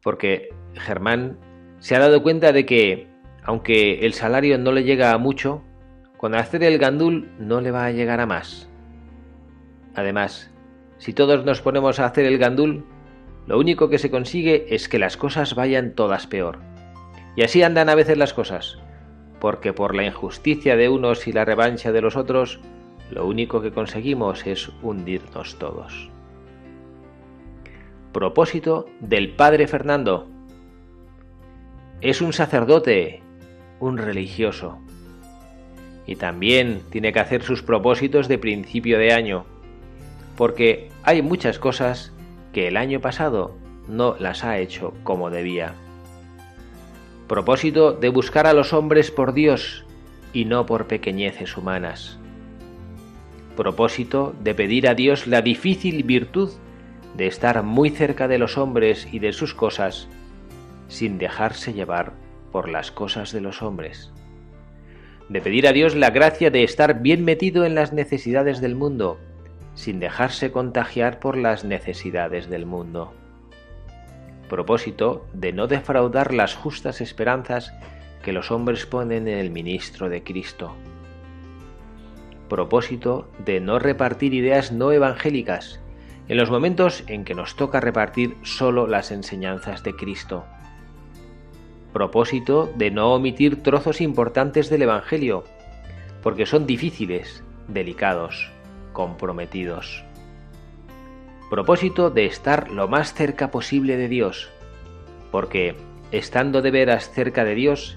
Porque 0.02 0.50
Germán 0.74 1.38
se 1.80 1.96
ha 1.96 1.98
dado 1.98 2.22
cuenta 2.22 2.52
de 2.52 2.64
que, 2.64 3.08
aunque 3.42 4.06
el 4.06 4.14
salario 4.14 4.56
no 4.58 4.70
le 4.70 4.84
llega 4.84 5.12
a 5.12 5.18
mucho, 5.18 5.64
con 6.16 6.34
hacer 6.34 6.62
el 6.62 6.78
gandul 6.78 7.30
no 7.38 7.60
le 7.60 7.70
va 7.70 7.86
a 7.86 7.90
llegar 7.90 8.20
a 8.20 8.26
más. 8.26 8.68
Además, 9.94 10.52
si 10.98 11.12
todos 11.12 11.44
nos 11.44 11.60
ponemos 11.60 11.98
a 11.98 12.06
hacer 12.06 12.24
el 12.24 12.38
gandul, 12.38 12.84
lo 13.46 13.58
único 13.58 13.88
que 13.88 13.98
se 13.98 14.10
consigue 14.10 14.74
es 14.74 14.88
que 14.88 14.98
las 14.98 15.16
cosas 15.16 15.54
vayan 15.54 15.94
todas 15.94 16.26
peor. 16.26 16.58
Y 17.34 17.42
así 17.42 17.62
andan 17.62 17.88
a 17.88 17.94
veces 17.94 18.18
las 18.18 18.34
cosas, 18.34 18.78
porque 19.40 19.72
por 19.72 19.94
la 19.94 20.04
injusticia 20.04 20.76
de 20.76 20.88
unos 20.88 21.26
y 21.26 21.32
la 21.32 21.44
revancha 21.44 21.92
de 21.92 22.00
los 22.00 22.16
otros, 22.16 22.60
lo 23.10 23.26
único 23.26 23.60
que 23.60 23.72
conseguimos 23.72 24.46
es 24.46 24.70
hundirnos 24.82 25.58
todos. 25.58 26.10
Propósito 28.12 28.86
del 29.00 29.30
Padre 29.30 29.66
Fernando. 29.66 30.28
Es 32.00 32.20
un 32.20 32.32
sacerdote, 32.32 33.22
un 33.80 33.98
religioso. 33.98 34.78
Y 36.06 36.16
también 36.16 36.82
tiene 36.90 37.12
que 37.12 37.20
hacer 37.20 37.42
sus 37.42 37.62
propósitos 37.62 38.28
de 38.28 38.38
principio 38.38 38.98
de 38.98 39.12
año, 39.12 39.44
porque 40.36 40.88
hay 41.02 41.22
muchas 41.22 41.58
cosas 41.58 42.12
que 42.52 42.68
el 42.68 42.76
año 42.76 43.00
pasado 43.00 43.54
no 43.88 44.16
las 44.18 44.42
ha 44.44 44.58
hecho 44.58 44.94
como 45.04 45.30
debía. 45.30 45.74
Propósito 47.28 47.92
de 47.92 48.08
buscar 48.08 48.46
a 48.46 48.54
los 48.54 48.72
hombres 48.72 49.10
por 49.10 49.34
Dios 49.34 49.84
y 50.32 50.46
no 50.46 50.64
por 50.64 50.86
pequeñeces 50.86 51.58
humanas. 51.58 52.18
Propósito 53.54 54.34
de 54.40 54.54
pedir 54.54 54.88
a 54.88 54.94
Dios 54.94 55.26
la 55.26 55.42
difícil 55.42 56.04
virtud 56.04 56.50
de 57.18 57.26
estar 57.26 57.62
muy 57.62 57.90
cerca 57.90 58.28
de 58.28 58.38
los 58.38 58.56
hombres 58.56 59.06
y 59.12 59.18
de 59.18 59.34
sus 59.34 59.52
cosas 59.52 60.08
sin 60.88 61.18
dejarse 61.18 61.74
llevar 61.74 62.14
por 62.50 62.70
las 62.70 62.90
cosas 62.90 63.30
de 63.30 63.42
los 63.42 63.60
hombres. 63.60 64.10
De 65.28 65.42
pedir 65.42 65.68
a 65.68 65.72
Dios 65.72 65.94
la 65.94 66.08
gracia 66.08 66.50
de 66.50 66.64
estar 66.64 67.02
bien 67.02 67.26
metido 67.26 67.66
en 67.66 67.74
las 67.74 67.92
necesidades 67.92 68.62
del 68.62 68.74
mundo 68.74 69.18
sin 69.74 70.00
dejarse 70.00 70.50
contagiar 70.50 71.20
por 71.20 71.36
las 71.36 71.62
necesidades 71.62 72.48
del 72.48 72.64
mundo. 72.64 73.12
Propósito 74.48 75.26
de 75.34 75.52
no 75.52 75.66
defraudar 75.66 76.32
las 76.32 76.54
justas 76.54 77.00
esperanzas 77.00 77.74
que 78.22 78.32
los 78.32 78.50
hombres 78.50 78.86
ponen 78.86 79.28
en 79.28 79.38
el 79.38 79.50
ministro 79.50 80.08
de 80.08 80.22
Cristo. 80.22 80.74
Propósito 82.48 83.28
de 83.44 83.60
no 83.60 83.78
repartir 83.78 84.32
ideas 84.32 84.72
no 84.72 84.90
evangélicas 84.92 85.80
en 86.28 86.36
los 86.36 86.50
momentos 86.50 87.04
en 87.06 87.24
que 87.24 87.34
nos 87.34 87.56
toca 87.56 87.80
repartir 87.80 88.36
solo 88.42 88.86
las 88.86 89.10
enseñanzas 89.10 89.82
de 89.82 89.94
Cristo. 89.94 90.44
Propósito 91.92 92.70
de 92.76 92.90
no 92.90 93.14
omitir 93.14 93.62
trozos 93.62 94.00
importantes 94.00 94.68
del 94.68 94.82
Evangelio, 94.82 95.44
porque 96.22 96.46
son 96.46 96.66
difíciles, 96.66 97.42
delicados 97.66 98.50
comprometidos. 98.92 100.07
Propósito 101.50 102.10
de 102.10 102.26
estar 102.26 102.70
lo 102.70 102.88
más 102.88 103.14
cerca 103.14 103.50
posible 103.50 103.96
de 103.96 104.08
Dios, 104.08 104.50
porque 105.30 105.76
estando 106.12 106.60
de 106.60 106.70
veras 106.70 107.10
cerca 107.10 107.42
de 107.44 107.54
Dios 107.54 107.96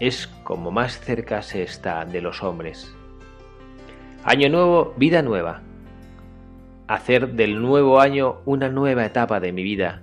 es 0.00 0.26
como 0.42 0.70
más 0.70 0.98
cerca 0.98 1.42
se 1.42 1.62
está 1.62 2.06
de 2.06 2.22
los 2.22 2.42
hombres. 2.42 2.94
Año 4.24 4.48
nuevo, 4.48 4.94
vida 4.96 5.20
nueva. 5.20 5.60
Hacer 6.86 7.32
del 7.32 7.60
nuevo 7.60 8.00
año 8.00 8.38
una 8.46 8.70
nueva 8.70 9.04
etapa 9.04 9.38
de 9.38 9.52
mi 9.52 9.62
vida. 9.62 10.00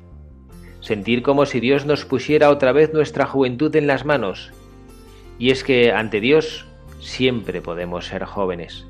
Sentir 0.79 1.23
como 1.23 1.47
si 1.47 1.59
Dios 1.59 1.87
nos 1.87 2.05
pusiera 2.05 2.51
otra 2.51 2.71
vez 2.71 2.93
nuestra 2.93 3.25
juventud 3.25 3.75
en 3.75 3.87
las 3.87 4.05
manos. 4.05 4.51
Y 5.39 5.49
es 5.49 5.63
que 5.63 5.91
ante 5.91 6.19
Dios 6.19 6.67
siempre 6.99 7.61
podemos 7.61 8.05
ser 8.05 8.25
jóvenes 8.25 8.85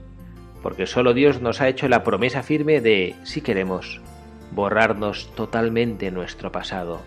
porque 0.65 0.87
solo 0.87 1.13
Dios 1.13 1.41
nos 1.41 1.61
ha 1.61 1.67
hecho 1.67 1.87
la 1.87 2.03
promesa 2.03 2.41
firme 2.41 2.81
de, 2.81 3.13
si 3.21 3.41
queremos, 3.41 4.01
borrarnos 4.49 5.31
totalmente 5.35 6.09
nuestro 6.09 6.51
pasado. 6.51 7.03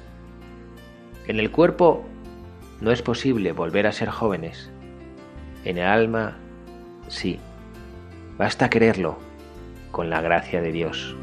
En 1.26 1.40
el 1.40 1.50
cuerpo 1.50 2.06
no 2.80 2.92
es 2.92 3.02
posible 3.02 3.50
volver 3.50 3.88
a 3.88 3.92
ser 3.92 4.10
jóvenes. 4.10 4.70
En 5.64 5.76
el 5.76 5.88
alma, 5.88 6.36
sí. 7.08 7.40
Basta 8.36 8.70
quererlo 8.70 9.18
con 9.90 10.08
la 10.08 10.20
gracia 10.20 10.62
de 10.62 10.70
Dios. 10.70 11.16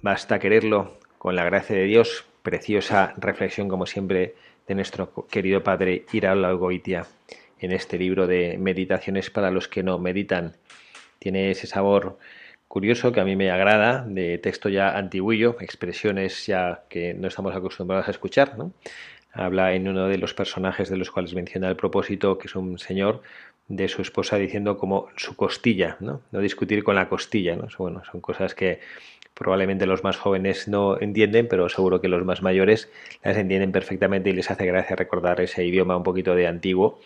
Basta 0.00 0.38
quererlo 0.38 0.94
con 1.18 1.36
la 1.36 1.44
gracia 1.44 1.76
de 1.76 1.84
Dios 1.84 2.24
Preciosa 2.42 3.14
reflexión, 3.18 3.68
como 3.68 3.86
siempre, 3.86 4.34
de 4.66 4.74
nuestro 4.74 5.26
querido 5.30 5.62
padre 5.62 6.04
Iraola 6.12 6.52
Goitia 6.52 7.06
en 7.60 7.72
este 7.72 7.98
libro 7.98 8.26
de 8.26 8.58
meditaciones 8.58 9.30
para 9.30 9.50
los 9.50 9.68
que 9.68 9.82
no 9.82 9.98
meditan. 9.98 10.56
Tiene 11.20 11.52
ese 11.52 11.68
sabor 11.68 12.18
curioso 12.66 13.12
que 13.12 13.20
a 13.20 13.24
mí 13.24 13.36
me 13.36 13.50
agrada, 13.50 14.04
de 14.08 14.38
texto 14.38 14.68
ya 14.68 14.96
antiguillo, 14.96 15.56
expresiones 15.60 16.46
ya 16.46 16.82
que 16.88 17.14
no 17.14 17.28
estamos 17.28 17.54
acostumbrados 17.54 18.08
a 18.08 18.10
escuchar. 18.10 18.56
Habla 19.32 19.74
en 19.74 19.86
uno 19.86 20.08
de 20.08 20.18
los 20.18 20.34
personajes 20.34 20.88
de 20.90 20.96
los 20.96 21.10
cuales 21.10 21.34
menciona 21.34 21.68
el 21.68 21.76
propósito, 21.76 22.38
que 22.38 22.48
es 22.48 22.56
un 22.56 22.78
señor 22.78 23.22
de 23.68 23.88
su 23.88 24.02
esposa 24.02 24.36
diciendo 24.36 24.76
como 24.76 25.08
su 25.16 25.36
costilla, 25.36 25.96
¿no? 26.00 26.22
No 26.32 26.40
discutir 26.40 26.82
con 26.82 26.96
la 26.96 27.08
costilla, 27.08 27.56
¿no? 27.56 27.68
Bueno, 27.78 28.02
son 28.10 28.20
cosas 28.20 28.54
que 28.54 28.80
probablemente 29.34 29.86
los 29.86 30.04
más 30.04 30.16
jóvenes 30.16 30.68
no 30.68 31.00
entienden, 31.00 31.48
pero 31.48 31.68
seguro 31.68 32.00
que 32.00 32.08
los 32.08 32.24
más 32.24 32.42
mayores 32.42 32.90
las 33.22 33.36
entienden 33.36 33.72
perfectamente 33.72 34.30
y 34.30 34.32
les 34.34 34.50
hace 34.50 34.66
gracia 34.66 34.96
recordar 34.96 35.40
ese 35.40 35.64
idioma 35.64 35.96
un 35.96 36.02
poquito 36.02 36.34
de 36.34 36.46
antiguo, 36.46 37.00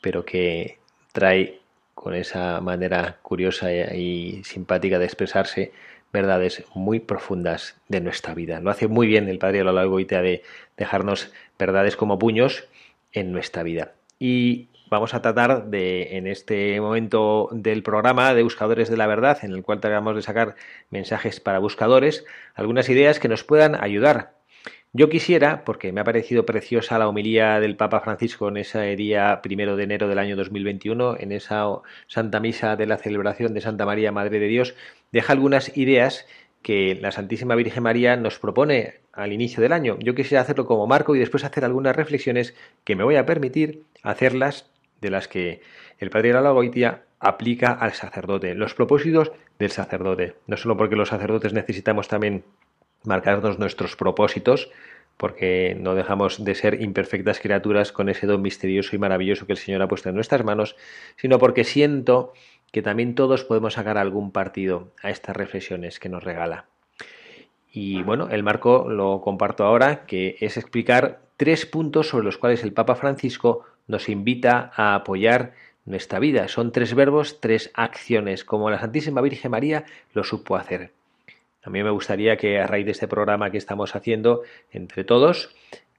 pero 0.00 0.24
que 0.24 0.78
trae 1.12 1.60
con 1.94 2.14
esa 2.14 2.60
manera 2.60 3.18
curiosa 3.22 3.72
y 3.72 4.42
simpática 4.44 4.98
de 4.98 5.04
expresarse 5.04 5.72
verdades 6.12 6.64
muy 6.74 6.98
profundas 6.98 7.76
de 7.88 8.00
nuestra 8.00 8.34
vida. 8.34 8.60
Lo 8.60 8.70
hace 8.70 8.88
muy 8.88 9.06
bien 9.06 9.28
el 9.28 9.38
padre 9.38 9.62
Lola 9.62 9.84
Goitea 9.84 10.22
de 10.22 10.42
dejarnos 10.76 11.30
verdades 11.58 11.96
como 11.96 12.18
puños 12.18 12.64
en 13.12 13.32
nuestra 13.32 13.62
vida. 13.62 13.92
Y 14.18 14.68
vamos 14.90 15.14
a 15.14 15.22
tratar 15.22 15.66
de, 15.66 16.16
en 16.16 16.26
este 16.26 16.80
momento 16.80 17.48
del 17.52 17.82
programa 17.82 18.34
de 18.34 18.42
Buscadores 18.42 18.90
de 18.90 18.96
la 18.96 19.06
Verdad, 19.06 19.38
en 19.42 19.52
el 19.52 19.62
cual 19.62 19.80
tratamos 19.80 20.16
de 20.16 20.22
sacar 20.22 20.56
mensajes 20.90 21.40
para 21.40 21.60
buscadores, 21.60 22.24
algunas 22.54 22.88
ideas 22.88 23.20
que 23.20 23.28
nos 23.28 23.44
puedan 23.44 23.82
ayudar. 23.82 24.34
Yo 24.92 25.08
quisiera, 25.08 25.64
porque 25.64 25.92
me 25.92 26.00
ha 26.00 26.04
parecido 26.04 26.44
preciosa 26.44 26.98
la 26.98 27.06
homilía 27.06 27.60
del 27.60 27.76
Papa 27.76 28.00
Francisco 28.00 28.48
en 28.48 28.56
ese 28.56 28.96
día 28.96 29.40
primero 29.40 29.76
de 29.76 29.84
enero 29.84 30.08
del 30.08 30.18
año 30.18 30.34
2021, 30.34 31.16
en 31.20 31.30
esa 31.30 31.64
Santa 32.08 32.40
Misa 32.40 32.74
de 32.74 32.86
la 32.86 32.98
celebración 32.98 33.54
de 33.54 33.60
Santa 33.60 33.86
María, 33.86 34.10
Madre 34.10 34.40
de 34.40 34.48
Dios, 34.48 34.74
deja 35.12 35.32
algunas 35.32 35.76
ideas 35.76 36.26
que 36.62 36.98
la 37.00 37.12
Santísima 37.12 37.54
Virgen 37.54 37.84
María 37.84 38.16
nos 38.16 38.40
propone 38.40 39.00
al 39.12 39.32
inicio 39.32 39.62
del 39.62 39.72
año. 39.72 39.96
Yo 40.00 40.16
quisiera 40.16 40.42
hacerlo 40.42 40.66
como 40.66 40.88
marco 40.88 41.14
y 41.14 41.20
después 41.20 41.44
hacer 41.44 41.64
algunas 41.64 41.94
reflexiones 41.94 42.54
que 42.84 42.96
me 42.96 43.04
voy 43.04 43.16
a 43.16 43.26
permitir 43.26 43.84
hacerlas 44.02 44.69
de 45.00 45.10
las 45.10 45.28
que 45.28 45.60
el 45.98 46.10
padre 46.10 46.32
Goitia 46.32 47.04
aplica 47.18 47.72
al 47.72 47.92
sacerdote, 47.92 48.54
los 48.54 48.74
propósitos 48.74 49.32
del 49.58 49.70
sacerdote. 49.70 50.36
No 50.46 50.56
solo 50.56 50.76
porque 50.76 50.96
los 50.96 51.10
sacerdotes 51.10 51.52
necesitamos 51.52 52.08
también 52.08 52.44
marcarnos 53.04 53.58
nuestros 53.58 53.96
propósitos, 53.96 54.70
porque 55.16 55.76
no 55.78 55.94
dejamos 55.94 56.42
de 56.44 56.54
ser 56.54 56.80
imperfectas 56.80 57.40
criaturas 57.40 57.92
con 57.92 58.08
ese 58.08 58.26
don 58.26 58.40
misterioso 58.40 58.96
y 58.96 58.98
maravilloso 58.98 59.46
que 59.46 59.52
el 59.52 59.58
Señor 59.58 59.82
ha 59.82 59.88
puesto 59.88 60.08
en 60.08 60.14
nuestras 60.14 60.44
manos, 60.44 60.76
sino 61.16 61.38
porque 61.38 61.64
siento 61.64 62.32
que 62.72 62.80
también 62.80 63.14
todos 63.14 63.44
podemos 63.44 63.74
sacar 63.74 63.98
algún 63.98 64.32
partido 64.32 64.92
a 65.02 65.10
estas 65.10 65.36
reflexiones 65.36 65.98
que 66.00 66.08
nos 66.08 66.24
regala. 66.24 66.66
Y 67.70 68.02
bueno, 68.02 68.28
el 68.30 68.42
marco 68.42 68.88
lo 68.88 69.20
comparto 69.20 69.64
ahora, 69.64 70.06
que 70.06 70.36
es 70.40 70.56
explicar 70.56 71.20
tres 71.36 71.66
puntos 71.66 72.08
sobre 72.08 72.24
los 72.24 72.38
cuales 72.38 72.62
el 72.64 72.72
Papa 72.72 72.94
Francisco 72.94 73.64
nos 73.90 74.08
invita 74.08 74.72
a 74.74 74.94
apoyar 74.94 75.52
nuestra 75.84 76.18
vida. 76.18 76.48
Son 76.48 76.72
tres 76.72 76.94
verbos, 76.94 77.40
tres 77.40 77.70
acciones, 77.74 78.44
como 78.44 78.70
la 78.70 78.78
Santísima 78.78 79.20
Virgen 79.20 79.50
María 79.50 79.84
lo 80.14 80.24
supo 80.24 80.56
hacer. 80.56 80.92
A 81.62 81.68
mí 81.68 81.82
me 81.82 81.90
gustaría 81.90 82.36
que 82.36 82.58
a 82.58 82.66
raíz 82.66 82.86
de 82.86 82.92
este 82.92 83.08
programa 83.08 83.50
que 83.50 83.58
estamos 83.58 83.94
haciendo 83.94 84.42
entre 84.70 85.04
todos, 85.04 85.54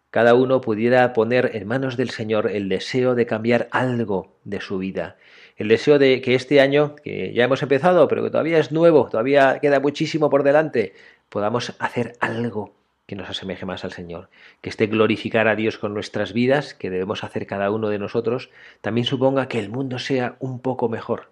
cada 0.09 0.33
uno 0.33 0.59
pudiera 0.59 1.13
poner 1.13 1.51
en 1.53 1.67
manos 1.67 1.97
del 1.97 2.09
Señor 2.09 2.49
el 2.49 2.67
deseo 2.67 3.13
de 3.13 3.25
cambiar 3.25 3.67
algo 3.71 4.33
de 4.43 4.59
su 4.59 4.79
vida. 4.79 5.17
El 5.57 5.67
deseo 5.67 5.99
de 5.99 6.21
que 6.21 6.33
este 6.33 6.61
año, 6.61 6.95
que 6.95 7.33
ya 7.33 7.43
hemos 7.43 7.61
empezado, 7.61 8.07
pero 8.07 8.23
que 8.23 8.31
todavía 8.31 8.57
es 8.57 8.71
nuevo, 8.71 9.07
todavía 9.09 9.59
queda 9.59 9.79
muchísimo 9.79 10.29
por 10.29 10.43
delante, 10.43 10.93
podamos 11.29 11.75
hacer 11.79 12.13
algo 12.19 12.73
que 13.11 13.17
nos 13.17 13.29
asemeje 13.29 13.65
más 13.65 13.83
al 13.83 13.91
Señor, 13.91 14.29
que 14.61 14.69
este 14.69 14.87
glorificar 14.87 15.49
a 15.49 15.57
Dios 15.57 15.77
con 15.77 15.93
nuestras 15.93 16.31
vidas, 16.31 16.73
que 16.73 16.89
debemos 16.89 17.25
hacer 17.25 17.45
cada 17.45 17.69
uno 17.69 17.89
de 17.89 17.99
nosotros, 17.99 18.49
también 18.79 19.03
suponga 19.03 19.49
que 19.49 19.59
el 19.59 19.67
mundo 19.67 19.99
sea 19.99 20.37
un 20.39 20.61
poco 20.61 20.87
mejor. 20.87 21.27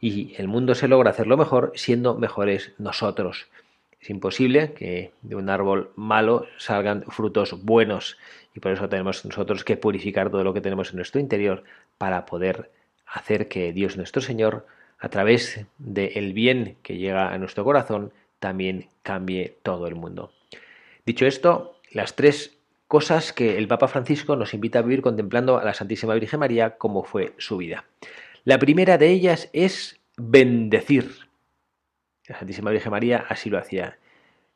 Y 0.00 0.34
el 0.36 0.48
mundo 0.48 0.74
se 0.74 0.88
logra 0.88 1.10
hacerlo 1.10 1.36
mejor 1.36 1.70
siendo 1.76 2.16
mejores 2.16 2.72
nosotros. 2.76 3.46
Es 4.00 4.10
imposible 4.10 4.72
que 4.72 5.12
de 5.22 5.36
un 5.36 5.48
árbol 5.48 5.92
malo 5.94 6.46
salgan 6.58 7.04
frutos 7.04 7.62
buenos 7.62 8.18
y 8.52 8.58
por 8.58 8.72
eso 8.72 8.88
tenemos 8.88 9.24
nosotros 9.24 9.62
que 9.62 9.76
purificar 9.76 10.28
todo 10.28 10.42
lo 10.42 10.52
que 10.52 10.60
tenemos 10.60 10.90
en 10.90 10.96
nuestro 10.96 11.20
interior 11.20 11.62
para 11.98 12.26
poder 12.26 12.72
hacer 13.06 13.46
que 13.46 13.72
Dios 13.72 13.96
nuestro 13.96 14.22
Señor, 14.22 14.66
a 14.98 15.08
través 15.08 15.66
del 15.78 16.32
bien 16.32 16.78
que 16.82 16.96
llega 16.96 17.32
a 17.32 17.38
nuestro 17.38 17.62
corazón, 17.62 18.12
también 18.40 18.88
cambie 19.04 19.56
todo 19.62 19.86
el 19.86 19.94
mundo. 19.94 20.32
Dicho 21.04 21.26
esto, 21.26 21.76
las 21.90 22.14
tres 22.14 22.58
cosas 22.86 23.32
que 23.32 23.58
el 23.58 23.68
Papa 23.68 23.88
Francisco 23.88 24.36
nos 24.36 24.54
invita 24.54 24.78
a 24.78 24.82
vivir 24.82 25.02
contemplando 25.02 25.58
a 25.58 25.64
la 25.64 25.74
Santísima 25.74 26.14
Virgen 26.14 26.40
María 26.40 26.76
como 26.76 27.02
fue 27.02 27.34
su 27.38 27.56
vida. 27.56 27.86
La 28.44 28.58
primera 28.58 28.98
de 28.98 29.08
ellas 29.08 29.48
es 29.52 30.00
bendecir. 30.16 31.28
La 32.28 32.38
Santísima 32.38 32.70
Virgen 32.70 32.92
María 32.92 33.24
así 33.28 33.50
lo 33.50 33.58
hacía. 33.58 33.98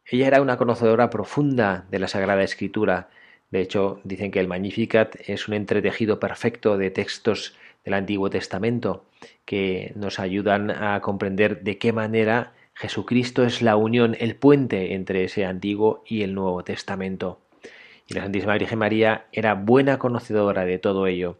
Ella 0.04 0.28
era 0.28 0.40
una 0.42 0.56
conocedora 0.56 1.10
profunda 1.10 1.86
de 1.90 1.98
la 1.98 2.08
Sagrada 2.08 2.44
Escritura. 2.44 3.08
De 3.50 3.60
hecho, 3.60 4.00
dicen 4.04 4.30
que 4.30 4.38
el 4.38 4.48
Magnificat 4.48 5.16
es 5.26 5.48
un 5.48 5.54
entretejido 5.54 6.20
perfecto 6.20 6.78
de 6.78 6.90
textos 6.90 7.56
del 7.84 7.94
Antiguo 7.94 8.30
Testamento 8.30 9.04
que 9.44 9.92
nos 9.96 10.20
ayudan 10.20 10.70
a 10.70 11.00
comprender 11.00 11.62
de 11.62 11.78
qué 11.78 11.92
manera 11.92 12.52
Jesucristo 12.76 13.42
es 13.42 13.62
la 13.62 13.76
unión, 13.76 14.16
el 14.20 14.36
puente 14.36 14.92
entre 14.92 15.24
ese 15.24 15.46
Antiguo 15.46 16.04
y 16.06 16.22
el 16.22 16.34
Nuevo 16.34 16.62
Testamento. 16.62 17.40
Y 18.06 18.12
la 18.12 18.22
Santísima 18.22 18.52
Virgen 18.52 18.78
María 18.78 19.26
era 19.32 19.54
buena 19.54 19.98
conocedora 19.98 20.66
de 20.66 20.78
todo 20.78 21.06
ello. 21.06 21.38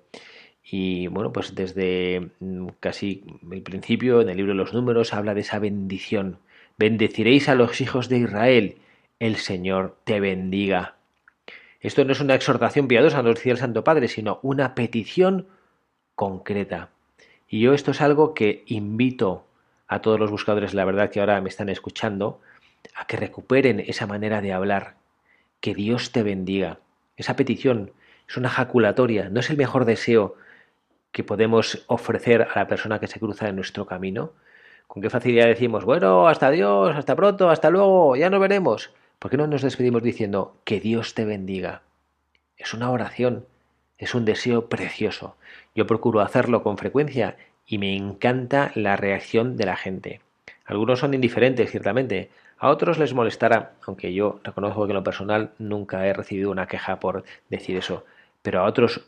Y 0.64 1.08
bueno, 1.08 1.34
pues 1.34 1.54
desde 1.54 2.30
mm, 2.40 2.68
casi 2.80 3.22
el 3.52 3.62
principio, 3.62 4.22
en 4.22 4.30
el 4.30 4.38
libro 4.38 4.52
de 4.52 4.58
los 4.58 4.72
números, 4.72 5.12
habla 5.12 5.34
de 5.34 5.42
esa 5.42 5.58
bendición. 5.58 6.38
Bendeciréis 6.78 7.50
a 7.50 7.54
los 7.54 7.82
hijos 7.82 8.08
de 8.08 8.18
Israel, 8.18 8.76
el 9.18 9.36
Señor 9.36 9.98
te 10.04 10.20
bendiga. 10.20 10.96
Esto 11.80 12.02
no 12.06 12.12
es 12.12 12.20
una 12.20 12.34
exhortación 12.34 12.88
piadosa, 12.88 13.22
nos 13.22 13.34
decía 13.34 13.52
el 13.52 13.58
Santo 13.58 13.84
Padre, 13.84 14.08
sino 14.08 14.40
una 14.42 14.74
petición 14.74 15.48
concreta. 16.14 16.88
Y 17.46 17.60
yo 17.60 17.74
esto 17.74 17.90
es 17.90 18.00
algo 18.00 18.32
que 18.32 18.64
invito 18.66 19.45
a 19.88 20.00
todos 20.00 20.18
los 20.18 20.30
buscadores 20.30 20.74
la 20.74 20.84
verdad 20.84 21.10
que 21.10 21.20
ahora 21.20 21.40
me 21.40 21.48
están 21.48 21.68
escuchando 21.68 22.40
a 22.94 23.06
que 23.06 23.16
recuperen 23.16 23.80
esa 23.80 24.06
manera 24.06 24.40
de 24.40 24.52
hablar. 24.52 24.94
Que 25.60 25.74
Dios 25.74 26.12
te 26.12 26.22
bendiga. 26.22 26.78
Esa 27.16 27.36
petición 27.36 27.92
es 28.28 28.36
una 28.36 28.48
jaculatoria, 28.48 29.28
no 29.28 29.40
es 29.40 29.50
el 29.50 29.56
mejor 29.56 29.84
deseo 29.84 30.36
que 31.12 31.24
podemos 31.24 31.84
ofrecer 31.86 32.42
a 32.42 32.58
la 32.58 32.68
persona 32.68 33.00
que 33.00 33.06
se 33.06 33.18
cruza 33.20 33.48
en 33.48 33.56
nuestro 33.56 33.86
camino. 33.86 34.32
Con 34.86 35.02
qué 35.02 35.10
facilidad 35.10 35.46
decimos, 35.46 35.84
bueno, 35.84 36.28
hasta 36.28 36.50
Dios, 36.50 36.94
hasta 36.94 37.16
pronto, 37.16 37.48
hasta 37.48 37.70
luego, 37.70 38.16
ya 38.16 38.28
nos 38.28 38.40
veremos. 38.40 38.92
¿Por 39.18 39.30
qué 39.30 39.36
no 39.36 39.46
nos 39.46 39.62
despedimos 39.62 40.02
diciendo 40.02 40.56
que 40.64 40.78
Dios 40.78 41.14
te 41.14 41.24
bendiga? 41.24 41.82
Es 42.58 42.74
una 42.74 42.90
oración, 42.90 43.46
es 43.98 44.14
un 44.14 44.24
deseo 44.24 44.68
precioso. 44.68 45.36
Yo 45.74 45.86
procuro 45.86 46.20
hacerlo 46.20 46.62
con 46.62 46.76
frecuencia 46.76 47.36
y 47.66 47.78
me 47.78 47.96
encanta 47.96 48.70
la 48.74 48.96
reacción 48.96 49.56
de 49.56 49.66
la 49.66 49.76
gente. 49.76 50.20
Algunos 50.64 51.00
son 51.00 51.14
indiferentes, 51.14 51.70
ciertamente. 51.70 52.30
A 52.58 52.70
otros 52.70 52.98
les 52.98 53.14
molestará, 53.14 53.74
aunque 53.86 54.14
yo 54.14 54.40
reconozco 54.42 54.86
que 54.86 54.92
en 54.92 54.96
lo 54.96 55.04
personal 55.04 55.52
nunca 55.58 56.06
he 56.06 56.12
recibido 56.12 56.50
una 56.50 56.66
queja 56.66 57.00
por 57.00 57.24
decir 57.50 57.76
eso. 57.76 58.04
Pero 58.42 58.60
a 58.60 58.64
otros, 58.64 59.04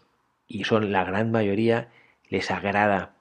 y 0.47 0.65
son 0.65 0.93
la 0.93 1.05
gran 1.05 1.31
mayoría, 1.31 1.89
les 2.29 2.51
agrada, 2.51 3.13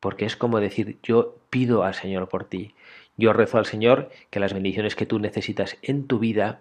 porque 0.00 0.24
es 0.24 0.36
como 0.36 0.60
decir, 0.60 0.98
yo 1.02 1.36
pido 1.50 1.82
al 1.82 1.94
Señor 1.94 2.28
por 2.28 2.44
ti. 2.44 2.74
Yo 3.16 3.32
rezo 3.32 3.58
al 3.58 3.66
Señor 3.66 4.10
que 4.30 4.40
las 4.40 4.54
bendiciones 4.54 4.96
que 4.96 5.06
tú 5.06 5.18
necesitas 5.18 5.76
en 5.82 6.06
tu 6.06 6.18
vida 6.18 6.60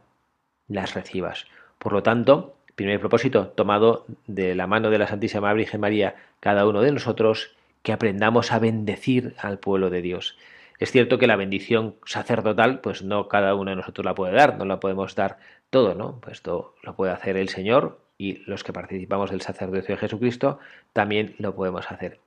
las 0.67 0.93
recibas. 0.93 1.47
Por 1.77 1.93
lo 1.93 2.03
tanto, 2.03 2.55
primer 2.75 2.99
propósito, 2.99 3.47
tomado 3.49 4.05
de 4.27 4.55
la 4.55 4.67
mano 4.67 4.89
de 4.89 4.97
la 4.97 5.07
Santísima 5.07 5.53
Virgen 5.53 5.81
María, 5.81 6.15
cada 6.39 6.67
uno 6.67 6.81
de 6.81 6.91
nosotros, 6.91 7.55
que 7.83 7.93
aprendamos 7.93 8.51
a 8.51 8.59
bendecir 8.59 9.35
al 9.37 9.59
pueblo 9.59 9.89
de 9.89 10.01
Dios. 10.01 10.37
Es 10.79 10.91
cierto 10.91 11.19
que 11.19 11.27
la 11.27 11.35
bendición 11.35 11.95
sacerdotal, 12.05 12.79
pues 12.79 13.03
no 13.03 13.27
cada 13.27 13.53
uno 13.55 13.69
de 13.69 13.77
nosotros 13.77 14.05
la 14.05 14.15
puede 14.15 14.33
dar, 14.33 14.57
no 14.57 14.65
la 14.65 14.79
podemos 14.79 15.15
dar 15.15 15.37
todo, 15.69 15.93
¿no? 15.93 16.19
Pues 16.19 16.37
esto 16.37 16.75
lo 16.81 16.95
puede 16.95 17.11
hacer 17.11 17.37
el 17.37 17.49
Señor 17.49 17.99
y 18.17 18.37
los 18.49 18.63
que 18.63 18.73
participamos 18.73 19.31
del 19.31 19.41
sacerdocio 19.41 19.95
de 19.95 20.01
Jesucristo 20.01 20.59
también 20.93 21.35
lo 21.37 21.55
podemos 21.55 21.91
hacer. 21.91 22.19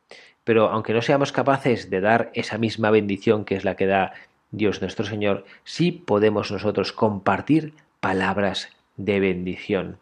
Pero 0.45 0.69
aunque 0.71 0.93
no 0.93 1.03
seamos 1.03 1.33
capaces 1.33 1.91
de 1.91 2.01
dar 2.01 2.31
esa 2.35 2.59
misma 2.59 2.91
bendición 2.91 3.45
que 3.45 3.57
es 3.57 3.65
la 3.65 3.77
que 3.77 3.87
da 3.87 4.13
Dios 4.51 4.81
nuestro 4.81 5.05
Señor, 5.05 5.45
sí 5.65 5.91
podemos 5.91 6.53
nosotros 6.53 6.93
compartir 6.93 7.75
palabras 8.01 8.71
de 8.97 9.21
bendición, 9.21 9.99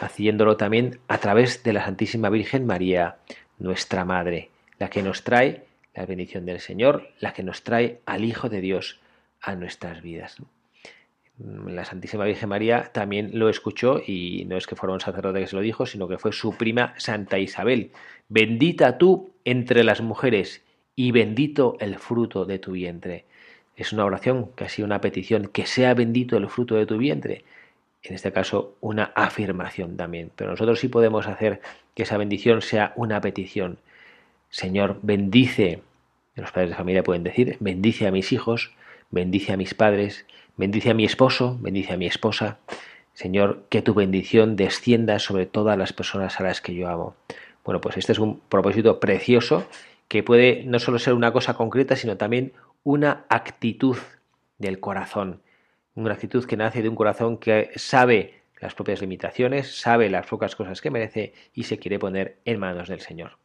haciéndolo 0.00 0.56
también 0.56 0.98
a 1.08 1.18
través 1.18 1.62
de 1.62 1.72
la 1.72 1.84
Santísima 1.84 2.28
Virgen 2.28 2.66
María, 2.66 3.16
nuestra 3.58 4.04
Madre 4.04 4.50
la 4.80 4.90
que 4.90 5.02
nos 5.02 5.22
trae 5.22 5.62
la 5.94 6.06
bendición 6.06 6.46
del 6.46 6.58
Señor, 6.58 7.10
la 7.20 7.32
que 7.32 7.44
nos 7.44 7.62
trae 7.62 8.00
al 8.06 8.24
Hijo 8.24 8.48
de 8.48 8.60
Dios 8.60 8.98
a 9.40 9.54
nuestras 9.54 10.02
vidas. 10.02 10.38
La 11.38 11.84
Santísima 11.84 12.24
Virgen 12.24 12.48
María 12.48 12.90
también 12.92 13.30
lo 13.38 13.48
escuchó 13.48 14.02
y 14.04 14.44
no 14.46 14.56
es 14.56 14.66
que 14.66 14.76
fuera 14.76 14.92
un 14.92 15.00
sacerdote 15.00 15.40
que 15.40 15.46
se 15.46 15.56
lo 15.56 15.62
dijo, 15.62 15.86
sino 15.86 16.08
que 16.08 16.18
fue 16.18 16.32
su 16.32 16.56
prima 16.56 16.94
Santa 16.96 17.38
Isabel. 17.38 17.92
Bendita 18.28 18.98
tú 18.98 19.30
entre 19.44 19.84
las 19.84 20.00
mujeres 20.00 20.62
y 20.96 21.12
bendito 21.12 21.76
el 21.80 21.98
fruto 21.98 22.44
de 22.44 22.58
tu 22.58 22.72
vientre. 22.72 23.24
es 23.76 23.92
una 23.94 24.04
oración, 24.04 24.50
casi 24.54 24.82
una 24.82 25.00
petición, 25.00 25.48
que 25.48 25.64
sea 25.64 25.94
bendito 25.94 26.36
el 26.36 26.48
fruto 26.48 26.74
de 26.74 26.84
tu 26.84 26.98
vientre. 26.98 27.44
En 28.02 28.14
este 28.14 28.32
caso, 28.32 28.76
una 28.80 29.12
afirmación 29.14 29.96
también. 29.96 30.30
Pero 30.36 30.50
nosotros 30.50 30.80
sí 30.80 30.88
podemos 30.88 31.26
hacer 31.26 31.60
que 31.94 32.02
esa 32.02 32.18
bendición 32.18 32.60
sea 32.60 32.92
una 32.96 33.20
petición. 33.20 33.78
Señor, 34.50 34.98
bendice, 35.02 35.82
los 36.34 36.50
padres 36.50 36.70
de 36.70 36.76
familia 36.76 37.04
pueden 37.04 37.22
decir, 37.22 37.56
bendice 37.60 38.08
a 38.08 38.10
mis 38.10 38.32
hijos, 38.32 38.72
bendice 39.10 39.52
a 39.52 39.56
mis 39.56 39.74
padres, 39.74 40.26
bendice 40.56 40.90
a 40.90 40.94
mi 40.94 41.04
esposo, 41.04 41.56
bendice 41.60 41.92
a 41.92 41.96
mi 41.96 42.06
esposa. 42.06 42.58
Señor, 43.14 43.62
que 43.68 43.80
tu 43.80 43.94
bendición 43.94 44.56
descienda 44.56 45.20
sobre 45.20 45.46
todas 45.46 45.78
las 45.78 45.92
personas 45.92 46.40
a 46.40 46.42
las 46.42 46.60
que 46.60 46.74
yo 46.74 46.88
amo. 46.88 47.14
Bueno, 47.64 47.80
pues 47.80 47.96
este 47.96 48.10
es 48.10 48.18
un 48.18 48.40
propósito 48.40 48.98
precioso 48.98 49.68
que 50.08 50.24
puede 50.24 50.64
no 50.64 50.80
solo 50.80 50.98
ser 50.98 51.14
una 51.14 51.32
cosa 51.32 51.54
concreta, 51.54 51.94
sino 51.94 52.16
también 52.16 52.52
una 52.82 53.26
actitud 53.28 53.98
del 54.58 54.80
corazón. 54.80 55.42
Una 55.94 56.14
actitud 56.14 56.44
que 56.44 56.56
nace 56.56 56.82
de 56.82 56.88
un 56.88 56.96
corazón 56.96 57.38
que 57.38 57.70
sabe 57.76 58.40
las 58.60 58.74
propias 58.74 59.00
limitaciones, 59.00 59.78
sabe 59.78 60.10
las 60.10 60.26
pocas 60.26 60.56
cosas 60.56 60.80
que 60.80 60.90
merece 60.90 61.34
y 61.54 61.64
se 61.64 61.78
quiere 61.78 62.00
poner 62.00 62.38
en 62.44 62.58
manos 62.58 62.88
del 62.88 63.00
Señor. 63.00 63.39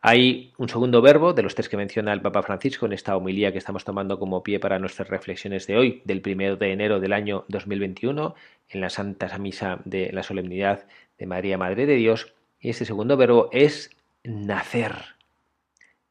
Hay 0.00 0.52
un 0.58 0.68
segundo 0.68 1.02
verbo 1.02 1.32
de 1.32 1.42
los 1.42 1.54
tres 1.54 1.68
que 1.68 1.76
menciona 1.76 2.12
el 2.12 2.20
Papa 2.20 2.42
Francisco 2.42 2.86
en 2.86 2.92
esta 2.92 3.16
homilía 3.16 3.52
que 3.52 3.58
estamos 3.58 3.84
tomando 3.84 4.18
como 4.18 4.42
pie 4.42 4.60
para 4.60 4.78
nuestras 4.78 5.08
reflexiones 5.08 5.66
de 5.66 5.76
hoy, 5.76 6.02
del 6.04 6.20
primero 6.20 6.56
de 6.56 6.72
enero 6.72 7.00
del 7.00 7.12
año 7.12 7.44
2021, 7.48 8.34
en 8.68 8.80
la 8.80 8.90
Santa 8.90 9.36
Misa 9.38 9.80
de 9.84 10.10
la 10.12 10.22
Solemnidad 10.22 10.86
de 11.18 11.26
María 11.26 11.58
Madre 11.58 11.86
de 11.86 11.96
Dios. 11.96 12.34
Y 12.60 12.70
este 12.70 12.84
segundo 12.84 13.16
verbo 13.16 13.48
es 13.52 13.90
nacer 14.22 15.16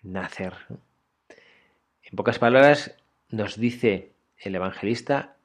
nacer. 0.06 0.54
En 2.04 2.16
pocas 2.16 2.40
palabras, 2.40 2.96
nos 3.30 3.58
dice 3.58 4.14
el 4.38 4.56
evangelista, 4.56 5.36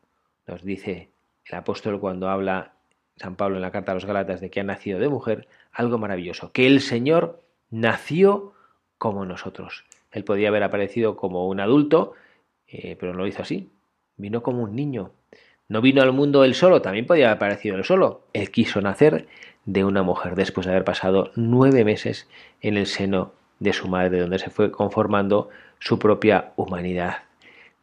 nos 0.47 0.63
dice 0.63 1.11
el 1.47 1.55
apóstol 1.55 1.99
cuando 1.99 2.29
habla 2.29 2.75
San 3.17 3.37
Pablo 3.37 3.57
en 3.57 3.63
la 3.63 3.73
carta 3.73 3.93
a 3.93 3.95
los 3.95 4.05
Galatas 4.05 4.41
de 4.41 4.51
que 4.51 4.61
ha 4.61 4.65
nacido 4.65 4.99
de 4.99 5.09
mujer, 5.09 5.49
algo 5.73 5.99
maravilloso, 5.99 6.53
que 6.53 6.67
el 6.67 6.81
Señor 6.81 7.43
nació 7.71 8.53
como 8.99 9.25
nosotros. 9.25 9.85
Él 10.13 10.25
podía 10.25 10.49
haber 10.49 10.63
aparecido 10.63 11.17
como 11.17 11.49
un 11.49 11.61
adulto, 11.61 12.15
eh, 12.67 12.97
pero 12.99 13.13
no 13.13 13.21
lo 13.21 13.27
hizo 13.27 13.43
así. 13.43 13.71
Vino 14.17 14.43
como 14.43 14.63
un 14.63 14.75
niño. 14.75 15.13
No 15.69 15.81
vino 15.81 16.03
al 16.03 16.13
mundo 16.13 16.45
él 16.45 16.55
solo, 16.55 16.83
también 16.83 17.07
podía 17.07 17.27
haber 17.27 17.37
aparecido 17.37 17.77
él 17.77 17.85
solo. 17.85 18.23
Él 18.33 18.51
quiso 18.51 18.81
nacer 18.81 19.29
de 19.65 19.85
una 19.85 20.03
mujer 20.03 20.35
después 20.35 20.67
de 20.67 20.73
haber 20.73 20.85
pasado 20.85 21.31
nueve 21.37 21.85
meses 21.85 22.29
en 22.61 22.77
el 22.77 22.87
seno 22.87 23.33
de 23.61 23.73
su 23.73 23.89
madre, 23.89 24.21
donde 24.21 24.39
se 24.39 24.51
fue 24.51 24.73
conformando 24.73 25.49
su 25.79 25.99
propia 25.99 26.53
humanidad. 26.57 27.19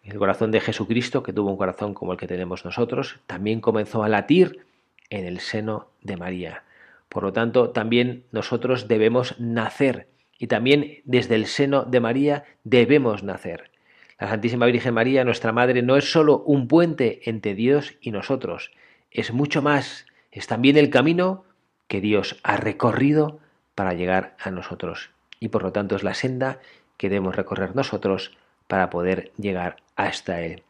El 0.03 0.17
corazón 0.17 0.51
de 0.51 0.59
Jesucristo, 0.59 1.23
que 1.23 1.33
tuvo 1.33 1.49
un 1.49 1.57
corazón 1.57 1.93
como 1.93 2.13
el 2.13 2.17
que 2.17 2.27
tenemos 2.27 2.65
nosotros, 2.65 3.19
también 3.27 3.61
comenzó 3.61 4.03
a 4.03 4.09
latir 4.09 4.65
en 5.09 5.25
el 5.25 5.39
seno 5.39 5.87
de 6.01 6.17
María. 6.17 6.63
Por 7.09 7.23
lo 7.23 7.33
tanto, 7.33 7.69
también 7.69 8.25
nosotros 8.31 8.87
debemos 8.87 9.39
nacer 9.39 10.07
y 10.37 10.47
también 10.47 11.01
desde 11.05 11.35
el 11.35 11.47
seno 11.47 11.83
de 11.83 11.99
María 11.99 12.43
debemos 12.63 13.23
nacer. 13.23 13.71
La 14.19 14.29
Santísima 14.29 14.65
Virgen 14.65 14.93
María, 14.93 15.23
nuestra 15.23 15.51
Madre, 15.51 15.81
no 15.81 15.95
es 15.95 16.11
sólo 16.11 16.39
un 16.39 16.67
puente 16.67 17.21
entre 17.29 17.55
Dios 17.55 17.95
y 18.01 18.11
nosotros, 18.11 18.71
es 19.11 19.31
mucho 19.31 19.61
más, 19.61 20.05
es 20.31 20.47
también 20.47 20.77
el 20.77 20.89
camino 20.89 21.45
que 21.87 22.01
Dios 22.01 22.39
ha 22.43 22.57
recorrido 22.57 23.39
para 23.75 23.93
llegar 23.93 24.35
a 24.39 24.51
nosotros 24.51 25.11
y 25.39 25.49
por 25.49 25.63
lo 25.63 25.71
tanto 25.71 25.95
es 25.95 26.03
la 26.03 26.13
senda 26.13 26.59
que 26.97 27.09
debemos 27.09 27.35
recorrer 27.35 27.75
nosotros 27.75 28.35
para 28.67 28.89
poder 28.89 29.31
llegar 29.37 29.77
hasta 29.95 30.41
Él. 30.41 30.63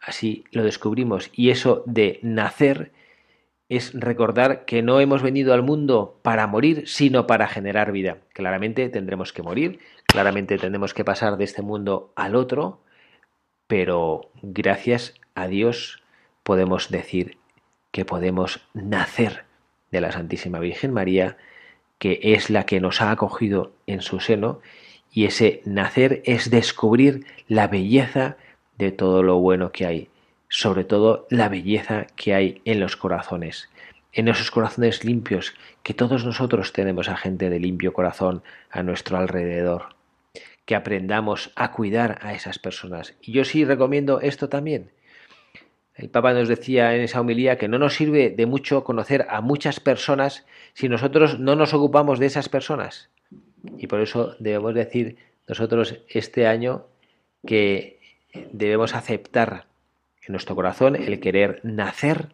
Así 0.00 0.44
lo 0.50 0.64
descubrimos 0.64 1.30
y 1.32 1.50
eso 1.50 1.82
de 1.86 2.18
nacer 2.22 2.92
es 3.76 3.92
recordar 3.94 4.64
que 4.66 4.82
no 4.82 5.00
hemos 5.00 5.22
venido 5.22 5.54
al 5.54 5.62
mundo 5.62 6.18
para 6.22 6.46
morir, 6.46 6.86
sino 6.86 7.26
para 7.26 7.48
generar 7.48 7.90
vida. 7.90 8.18
Claramente 8.34 8.88
tendremos 8.90 9.32
que 9.32 9.42
morir, 9.42 9.80
claramente 10.06 10.58
tendremos 10.58 10.92
que 10.92 11.04
pasar 11.04 11.38
de 11.38 11.44
este 11.44 11.62
mundo 11.62 12.12
al 12.14 12.36
otro, 12.36 12.80
pero 13.66 14.30
gracias 14.42 15.14
a 15.34 15.46
Dios 15.46 16.02
podemos 16.42 16.90
decir 16.90 17.38
que 17.92 18.04
podemos 18.04 18.60
nacer 18.74 19.44
de 19.90 20.00
la 20.02 20.12
Santísima 20.12 20.58
Virgen 20.58 20.92
María, 20.92 21.38
que 21.98 22.20
es 22.22 22.50
la 22.50 22.66
que 22.66 22.80
nos 22.80 23.00
ha 23.00 23.10
acogido 23.10 23.72
en 23.86 24.02
su 24.02 24.20
seno, 24.20 24.60
y 25.10 25.24
ese 25.24 25.62
nacer 25.64 26.22
es 26.26 26.50
descubrir 26.50 27.24
la 27.48 27.68
belleza 27.68 28.36
de 28.76 28.92
todo 28.92 29.22
lo 29.22 29.38
bueno 29.38 29.72
que 29.72 29.86
hay, 29.86 30.08
sobre 30.52 30.84
todo 30.84 31.26
la 31.30 31.48
belleza 31.48 32.06
que 32.14 32.34
hay 32.34 32.60
en 32.66 32.78
los 32.78 32.98
corazones, 32.98 33.70
en 34.12 34.28
esos 34.28 34.50
corazones 34.50 35.02
limpios, 35.02 35.54
que 35.82 35.94
todos 35.94 36.26
nosotros 36.26 36.74
tenemos 36.74 37.08
a 37.08 37.16
gente 37.16 37.48
de 37.48 37.58
limpio 37.58 37.94
corazón 37.94 38.42
a 38.70 38.82
nuestro 38.82 39.16
alrededor, 39.16 39.96
que 40.66 40.74
aprendamos 40.74 41.52
a 41.56 41.72
cuidar 41.72 42.18
a 42.20 42.34
esas 42.34 42.58
personas. 42.58 43.14
Y 43.22 43.32
yo 43.32 43.46
sí 43.46 43.64
recomiendo 43.64 44.20
esto 44.20 44.50
también, 44.50 44.90
el 45.94 46.10
Papa 46.10 46.34
nos 46.34 46.48
decía 46.48 46.94
en 46.94 47.00
esa 47.00 47.22
homilía 47.22 47.56
que 47.56 47.68
no 47.68 47.78
nos 47.78 47.94
sirve 47.94 48.28
de 48.28 48.44
mucho 48.44 48.84
conocer 48.84 49.26
a 49.30 49.40
muchas 49.40 49.80
personas 49.80 50.46
si 50.74 50.90
nosotros 50.90 51.40
no 51.40 51.56
nos 51.56 51.72
ocupamos 51.72 52.18
de 52.18 52.26
esas 52.26 52.50
personas. 52.50 53.08
Y 53.78 53.86
por 53.86 54.00
eso 54.00 54.36
debemos 54.38 54.74
decir 54.74 55.16
nosotros 55.48 56.02
este 56.08 56.46
año 56.46 56.88
que 57.46 58.00
debemos 58.52 58.94
aceptar 58.94 59.71
en 60.24 60.32
nuestro 60.32 60.54
corazón 60.54 60.96
el 60.96 61.20
querer 61.20 61.60
nacer 61.62 62.28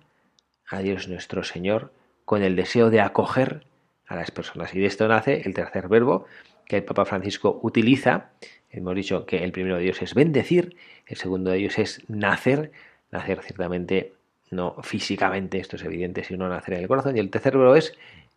a 0.66 0.80
Dios 0.80 1.08
nuestro 1.08 1.44
Señor 1.44 1.92
con 2.24 2.42
el 2.42 2.56
deseo 2.56 2.90
de 2.90 3.00
acoger 3.00 3.64
a 4.06 4.16
las 4.16 4.30
personas. 4.30 4.74
Y 4.74 4.80
de 4.80 4.86
esto 4.86 5.08
nace 5.08 5.42
el 5.44 5.54
tercer 5.54 5.88
verbo 5.88 6.26
que 6.66 6.76
el 6.76 6.84
Papa 6.84 7.04
Francisco 7.04 7.58
utiliza. 7.62 8.30
Hemos 8.70 8.94
dicho 8.94 9.24
que 9.24 9.42
el 9.44 9.52
primero 9.52 9.76
de 9.76 9.84
Dios 9.84 10.02
es 10.02 10.14
bendecir, 10.14 10.76
el 11.06 11.16
segundo 11.16 11.50
de 11.50 11.58
ellos 11.58 11.78
es 11.78 12.02
nacer 12.08 12.70
nacer 13.10 13.40
ciertamente, 13.42 14.14
no 14.50 14.76
físicamente, 14.82 15.58
esto 15.58 15.76
es 15.76 15.84
evidente, 15.84 16.24
sino 16.24 16.48
nacer 16.48 16.74
en 16.74 16.82
el 16.82 16.88
corazón. 16.88 17.16
Y 17.16 17.20
el 17.20 17.30
tercer 17.30 17.56
verbo 17.56 17.74
es 17.74 17.94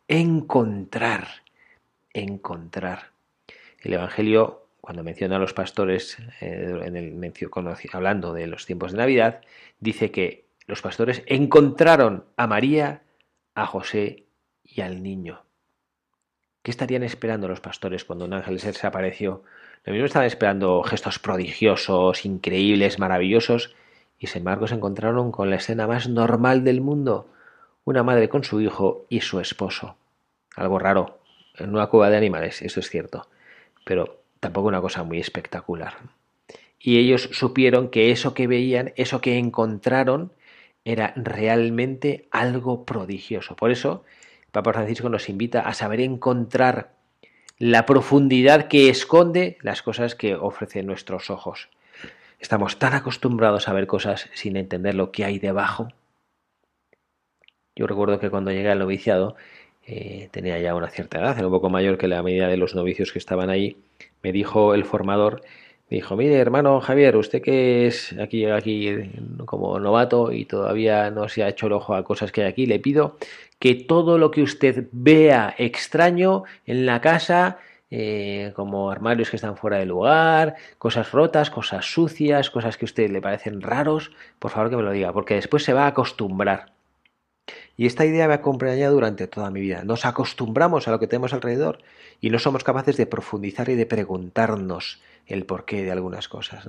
encontrar, 0.07 1.27
encontrar. 2.13 3.11
El 3.81 3.93
Evangelio, 3.93 4.60
cuando 4.81 5.03
menciona 5.03 5.35
a 5.35 5.39
los 5.39 5.53
pastores, 5.53 6.17
eh, 6.41 7.07
hablando 7.93 8.33
de 8.33 8.47
los 8.47 8.65
tiempos 8.65 8.91
de 8.91 8.97
Navidad, 8.97 9.41
dice 9.79 10.11
que 10.11 10.45
los 10.65 10.81
pastores 10.81 11.23
encontraron 11.27 12.25
a 12.35 12.47
María, 12.47 13.03
a 13.53 13.67
José 13.67 14.25
y 14.63 14.81
al 14.81 15.03
niño. 15.03 15.43
¿Qué 16.63 16.71
estarían 16.71 17.03
esperando 17.03 17.47
los 17.47 17.61
pastores 17.61 18.05
cuando 18.05 18.25
un 18.25 18.33
ángel 18.33 18.59
se 18.59 18.87
apareció? 18.87 19.43
Lo 19.83 19.93
mismo 19.93 20.05
estaban 20.05 20.27
esperando 20.27 20.83
gestos 20.83 21.19
prodigiosos, 21.19 22.25
increíbles, 22.25 22.99
maravillosos, 22.99 23.75
y 24.19 24.27
sin 24.27 24.39
embargo 24.39 24.67
se 24.67 24.75
encontraron 24.75 25.31
con 25.31 25.49
la 25.49 25.55
escena 25.55 25.87
más 25.87 26.07
normal 26.07 26.63
del 26.63 26.81
mundo, 26.81 27.27
una 27.83 28.03
madre 28.03 28.29
con 28.29 28.43
su 28.43 28.61
hijo 28.61 29.05
y 29.09 29.21
su 29.21 29.39
esposo. 29.39 29.97
Algo 30.55 30.77
raro, 30.77 31.19
en 31.55 31.73
una 31.73 31.87
cueva 31.87 32.09
de 32.09 32.17
animales, 32.17 32.61
eso 32.61 32.79
es 32.79 32.89
cierto, 32.89 33.27
pero 33.83 34.20
tampoco 34.41 34.67
una 34.67 34.81
cosa 34.81 35.03
muy 35.03 35.19
espectacular. 35.19 35.93
Y 36.77 36.97
ellos 36.97 37.29
supieron 37.31 37.89
que 37.89 38.11
eso 38.11 38.33
que 38.33 38.47
veían, 38.47 38.91
eso 38.97 39.21
que 39.21 39.37
encontraron, 39.37 40.33
era 40.83 41.13
realmente 41.15 42.27
algo 42.31 42.83
prodigioso. 42.83 43.55
Por 43.55 43.71
eso, 43.71 44.03
Papa 44.51 44.73
Francisco 44.73 45.07
nos 45.07 45.29
invita 45.29 45.61
a 45.61 45.73
saber 45.73 46.01
encontrar 46.01 46.95
la 47.59 47.85
profundidad 47.85 48.67
que 48.67 48.89
esconde 48.89 49.57
las 49.61 49.83
cosas 49.83 50.15
que 50.15 50.33
ofrecen 50.35 50.87
nuestros 50.87 51.29
ojos. 51.29 51.69
Estamos 52.39 52.79
tan 52.79 52.93
acostumbrados 52.93 53.67
a 53.67 53.73
ver 53.73 53.85
cosas 53.85 54.27
sin 54.33 54.57
entender 54.57 54.95
lo 54.95 55.11
que 55.11 55.23
hay 55.23 55.37
debajo. 55.37 55.89
Yo 57.75 57.85
recuerdo 57.85 58.19
que 58.19 58.31
cuando 58.31 58.51
llegué 58.51 58.71
al 58.71 58.79
noviciado, 58.79 59.35
eh, 59.85 60.29
tenía 60.31 60.59
ya 60.59 60.73
una 60.73 60.89
cierta 60.89 61.19
edad, 61.19 61.37
era 61.37 61.47
un 61.47 61.53
poco 61.53 61.69
mayor 61.69 61.99
que 61.99 62.07
la 62.07 62.23
medida 62.23 62.47
de 62.47 62.57
los 62.57 62.73
novicios 62.73 63.11
que 63.11 63.19
estaban 63.19 63.51
ahí, 63.51 63.77
me 64.23 64.31
dijo 64.31 64.73
el 64.73 64.85
formador, 64.85 65.41
me 65.89 65.97
dijo, 65.97 66.15
mire 66.15 66.35
hermano 66.35 66.79
Javier, 66.79 67.17
usted 67.17 67.41
que 67.41 67.85
es 67.87 68.15
aquí, 68.19 68.45
aquí 68.45 69.11
como 69.45 69.77
novato 69.79 70.31
y 70.31 70.45
todavía 70.45 71.11
no 71.11 71.27
se 71.27 71.43
ha 71.43 71.49
hecho 71.49 71.67
el 71.67 71.73
ojo 71.73 71.95
a 71.95 72.03
cosas 72.03 72.31
que 72.31 72.43
hay 72.43 72.47
aquí, 72.47 72.65
le 72.65 72.79
pido 72.79 73.17
que 73.59 73.75
todo 73.75 74.17
lo 74.17 74.31
que 74.31 74.41
usted 74.41 74.87
vea 74.91 75.53
extraño 75.57 76.43
en 76.65 76.85
la 76.85 77.01
casa, 77.01 77.59
eh, 77.91 78.53
como 78.55 78.89
armarios 78.89 79.29
que 79.29 79.35
están 79.35 79.57
fuera 79.57 79.77
de 79.77 79.85
lugar, 79.85 80.55
cosas 80.77 81.11
rotas, 81.11 81.49
cosas 81.49 81.85
sucias, 81.85 82.49
cosas 82.49 82.77
que 82.77 82.85
a 82.85 82.87
usted 82.87 83.11
le 83.11 83.21
parecen 83.21 83.61
raros, 83.61 84.11
por 84.39 84.51
favor 84.51 84.69
que 84.69 84.77
me 84.77 84.83
lo 84.83 84.91
diga, 84.91 85.11
porque 85.13 85.35
después 85.35 85.63
se 85.63 85.73
va 85.73 85.83
a 85.83 85.87
acostumbrar. 85.87 86.71
Y 87.81 87.87
esta 87.87 88.05
idea 88.05 88.27
me 88.27 88.33
ha 88.33 88.35
acompañado 88.35 88.93
durante 88.93 89.25
toda 89.25 89.49
mi 89.49 89.59
vida. 89.59 89.83
Nos 89.83 90.05
acostumbramos 90.05 90.87
a 90.87 90.91
lo 90.91 90.99
que 90.99 91.07
tenemos 91.07 91.33
alrededor 91.33 91.79
y 92.19 92.29
no 92.29 92.37
somos 92.37 92.63
capaces 92.63 92.95
de 92.95 93.07
profundizar 93.07 93.69
y 93.69 93.75
de 93.75 93.87
preguntarnos 93.87 95.01
el 95.25 95.47
porqué 95.47 95.81
de 95.81 95.89
algunas 95.89 96.27
cosas. 96.27 96.63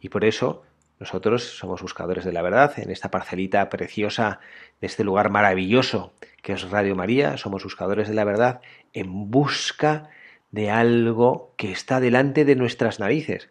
Y 0.00 0.08
por 0.08 0.24
eso, 0.24 0.64
Nosotros 0.98 1.44
somos 1.44 1.82
buscadores 1.82 2.24
de 2.24 2.32
la 2.32 2.42
verdad 2.42 2.72
en 2.78 2.90
esta 2.90 3.12
parcelita 3.12 3.68
preciosa 3.68 4.40
de 4.80 4.88
este 4.88 5.04
lugar 5.04 5.30
maravilloso 5.30 6.12
que 6.42 6.54
es 6.54 6.68
Radio 6.68 6.96
María. 6.96 7.36
Somos 7.36 7.62
buscadores 7.62 8.08
de 8.08 8.14
la 8.14 8.24
verdad 8.24 8.60
en 8.92 9.30
busca 9.30 10.08
de 10.50 10.70
algo 10.70 11.54
que 11.56 11.70
está 11.70 12.00
delante 12.00 12.44
de 12.44 12.56
nuestras 12.56 12.98
narices. 12.98 13.50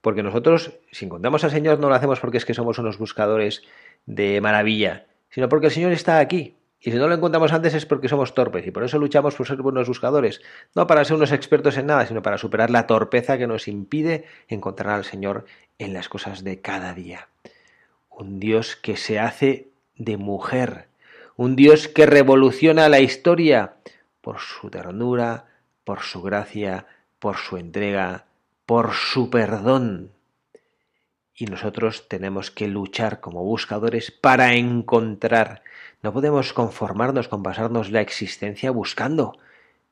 Porque 0.00 0.22
nosotros, 0.22 0.72
si 0.90 1.04
encontramos 1.04 1.44
al 1.44 1.50
Señor, 1.50 1.80
no 1.80 1.90
lo 1.90 1.96
hacemos 1.96 2.18
porque 2.18 2.38
es 2.38 2.46
que 2.46 2.54
somos 2.54 2.78
unos 2.78 2.96
buscadores 2.96 3.62
de 4.06 4.40
maravilla, 4.40 5.04
sino 5.36 5.50
porque 5.50 5.66
el 5.66 5.72
Señor 5.72 5.92
está 5.92 6.18
aquí. 6.18 6.56
Y 6.80 6.90
si 6.90 6.96
no 6.96 7.08
lo 7.08 7.14
encontramos 7.14 7.52
antes 7.52 7.74
es 7.74 7.84
porque 7.84 8.08
somos 8.08 8.32
torpes 8.32 8.66
y 8.66 8.70
por 8.70 8.84
eso 8.84 8.98
luchamos 8.98 9.34
por 9.34 9.46
ser 9.46 9.60
buenos 9.60 9.86
buscadores, 9.86 10.40
no 10.74 10.86
para 10.86 11.04
ser 11.04 11.16
unos 11.16 11.30
expertos 11.30 11.76
en 11.76 11.84
nada, 11.84 12.06
sino 12.06 12.22
para 12.22 12.38
superar 12.38 12.70
la 12.70 12.86
torpeza 12.86 13.36
que 13.36 13.46
nos 13.46 13.68
impide 13.68 14.24
encontrar 14.48 14.94
al 14.94 15.04
Señor 15.04 15.44
en 15.78 15.92
las 15.92 16.08
cosas 16.08 16.42
de 16.42 16.62
cada 16.62 16.94
día. 16.94 17.28
Un 18.08 18.40
Dios 18.40 18.76
que 18.76 18.96
se 18.96 19.18
hace 19.18 19.68
de 19.96 20.16
mujer, 20.16 20.86
un 21.36 21.54
Dios 21.54 21.86
que 21.86 22.06
revoluciona 22.06 22.88
la 22.88 23.00
historia 23.00 23.74
por 24.22 24.38
su 24.38 24.70
ternura, 24.70 25.44
por 25.84 26.00
su 26.00 26.22
gracia, 26.22 26.86
por 27.18 27.36
su 27.36 27.58
entrega, 27.58 28.24
por 28.64 28.94
su 28.94 29.28
perdón. 29.28 30.12
Y 31.36 31.44
nosotros 31.46 32.08
tenemos 32.08 32.50
que 32.50 32.66
luchar 32.66 33.20
como 33.20 33.44
buscadores 33.44 34.10
para 34.10 34.54
encontrar. 34.54 35.62
No 36.02 36.12
podemos 36.12 36.54
conformarnos 36.54 37.28
con 37.28 37.42
pasarnos 37.42 37.90
la 37.90 38.00
existencia 38.00 38.70
buscando. 38.70 39.38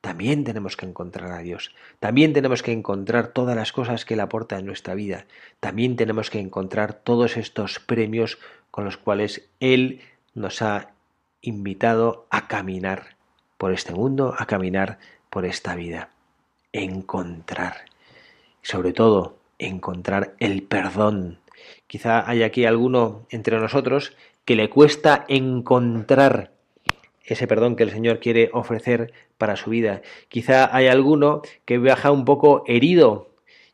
También 0.01 0.43
tenemos 0.43 0.75
que 0.75 0.87
encontrar 0.87 1.31
a 1.31 1.39
Dios. 1.39 1.75
También 1.99 2.33
tenemos 2.33 2.63
que 2.63 2.71
encontrar 2.71 3.27
todas 3.27 3.55
las 3.55 3.71
cosas 3.71 4.05
que 4.05 4.15
Él 4.15 4.21
aporta 4.21 4.57
en 4.57 4.65
nuestra 4.65 4.95
vida. 4.95 5.27
También 5.59 5.95
tenemos 5.95 6.31
que 6.31 6.39
encontrar 6.39 6.93
todos 6.93 7.37
estos 7.37 7.79
premios 7.79 8.39
con 8.71 8.83
los 8.83 8.97
cuales 8.97 9.47
Él 9.59 10.01
nos 10.33 10.63
ha 10.63 10.93
invitado 11.41 12.25
a 12.31 12.47
caminar 12.47 13.17
por 13.57 13.71
este 13.71 13.93
mundo, 13.93 14.33
a 14.37 14.47
caminar 14.47 14.97
por 15.29 15.45
esta 15.45 15.75
vida. 15.75 16.09
Encontrar. 16.71 17.85
Sobre 18.61 18.93
todo, 18.93 19.37
encontrar 19.59 20.35
el 20.39 20.63
perdón. 20.63 21.39
Quizá 21.87 22.29
hay 22.29 22.43
aquí 22.43 22.65
alguno 22.65 23.25
entre 23.29 23.59
nosotros 23.59 24.15
que 24.43 24.55
le 24.55 24.69
cuesta 24.69 25.25
encontrar 25.27 26.51
ese 27.23 27.47
perdón 27.47 27.75
que 27.75 27.83
el 27.83 27.91
Señor 27.91 28.19
quiere 28.19 28.49
ofrecer 28.53 29.11
para 29.37 29.55
su 29.55 29.71
vida. 29.71 30.01
Quizá 30.29 30.75
hay 30.75 30.87
alguno 30.87 31.41
que 31.65 31.77
viaja 31.79 32.11
un 32.11 32.25
poco 32.25 32.63
herido 32.67 33.31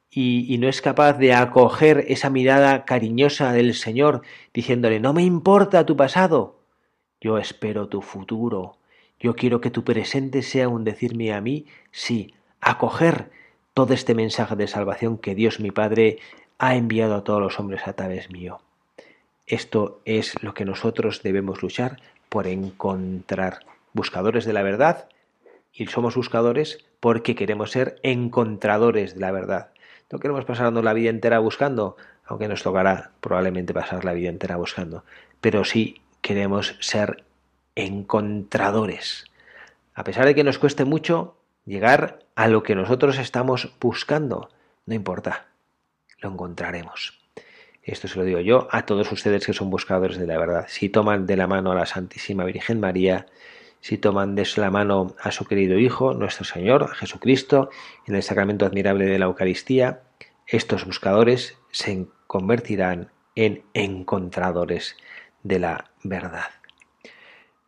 y, 0.10 0.54
y, 0.54 0.58
no 0.58 0.68
es 0.68 0.82
capaz 0.82 1.14
de 1.14 1.34
acoger 1.34 2.06
esa 2.10 2.30
mirada 2.30 2.84
cariñosa 2.84 3.54
del 3.54 3.74
Señor, 3.74 4.24
diciéndole, 4.54 5.00
no 5.00 5.14
me 5.14 5.24
importa 5.24 5.86
tu 5.86 5.96
pasado, 5.96 6.60
yo 7.22 7.38
espero 7.38 7.88
tu 7.88 8.02
futuro, 8.02 8.78
yo 9.22 9.36
quiero 9.36 9.62
que 9.62 9.70
tu 9.70 9.86
presente 9.86 10.42
sea 10.42 10.68
un 10.68 10.84
decirme 10.84 11.32
a 11.32 11.40
mí, 11.40 11.66
sí, 11.92 12.34
acoger 12.60 13.32
todo 13.74 13.94
este 13.94 14.16
mensaje 14.16 14.56
de 14.56 14.68
salvación 14.68 15.18
que 15.18 15.36
Dios 15.36 15.60
mi 15.60 15.72
Padre 15.72 16.20
ha 16.58 16.76
enviado 16.76 17.16
a 17.16 17.24
todos 17.24 17.42
los 17.42 17.60
hombres 17.60 17.88
a 17.88 17.94
través 17.94 18.30
mío. 18.30 18.60
Esto 19.48 20.02
es 20.06 20.42
lo 20.44 20.54
que 20.54 20.66
nosotros 20.66 21.24
debemos 21.24 21.62
luchar 21.62 22.00
por 22.30 22.48
encontrar 22.48 23.60
buscadores 23.94 24.46
de 24.46 24.54
la 24.54 24.62
verdad 24.62 25.08
y 25.74 25.88
somos 25.88 26.16
buscadores 26.16 26.86
porque 27.00 27.36
queremos 27.36 27.72
ser 27.72 28.00
encontradores 28.04 29.16
de 29.16 29.22
la 29.22 29.32
verdad. 29.32 29.72
No 30.12 30.20
queremos 30.20 30.46
pasarnos 30.46 30.84
la 30.84 30.94
vida 30.94 31.10
entera 31.10 31.40
buscando, 31.40 31.96
aunque 32.26 32.48
nos 32.48 32.64
tocará 32.64 33.12
probablemente 33.22 33.74
pasar 33.74 34.04
la 34.06 34.14
vida 34.14 34.30
entera 34.30 34.58
buscando, 34.58 35.04
pero 35.40 35.64
sí 35.64 36.02
queremos 36.22 36.76
ser 36.82 37.24
encontradores. 37.76 39.26
A 39.96 40.04
pesar 40.04 40.26
de 40.26 40.36
que 40.36 40.44
nos 40.44 40.60
cueste 40.60 40.86
mucho 40.86 41.36
llegar 41.66 42.20
a 42.42 42.48
lo 42.48 42.64
que 42.64 42.74
nosotros 42.74 43.20
estamos 43.20 43.72
buscando, 43.80 44.50
no 44.88 44.96
importa, 44.96 45.46
lo 46.22 46.32
encontraremos. 46.32 47.22
Esto 47.84 48.08
se 48.08 48.18
lo 48.18 48.26
digo 48.26 48.40
yo 48.40 48.68
a 48.72 48.88
todos 48.88 49.12
ustedes 49.12 49.46
que 49.46 49.54
son 49.54 49.70
buscadores 49.70 50.18
de 50.18 50.26
la 50.26 50.40
verdad. 50.40 50.66
Si 50.68 50.90
toman 50.90 51.28
de 51.28 51.38
la 51.38 51.46
mano 51.46 51.72
a 51.72 51.76
la 51.76 51.86
Santísima 51.86 52.44
Virgen 52.44 52.80
María, 52.80 53.28
si 53.80 54.00
toman 54.00 54.34
de 54.34 54.48
la 54.56 54.72
mano 54.72 55.16
a 55.22 55.30
su 55.30 55.46
querido 55.46 55.78
Hijo, 55.78 56.16
nuestro 56.16 56.44
Señor, 56.44 56.96
Jesucristo, 56.96 57.70
en 58.08 58.16
el 58.16 58.24
sacramento 58.24 58.66
admirable 58.66 59.06
de 59.06 59.20
la 59.20 59.26
Eucaristía, 59.26 60.02
estos 60.48 60.84
buscadores 60.84 61.60
se 61.70 62.08
convertirán 62.26 63.12
en 63.36 63.62
encontradores 63.76 64.98
de 65.44 65.60
la 65.60 65.92
verdad. 66.04 66.50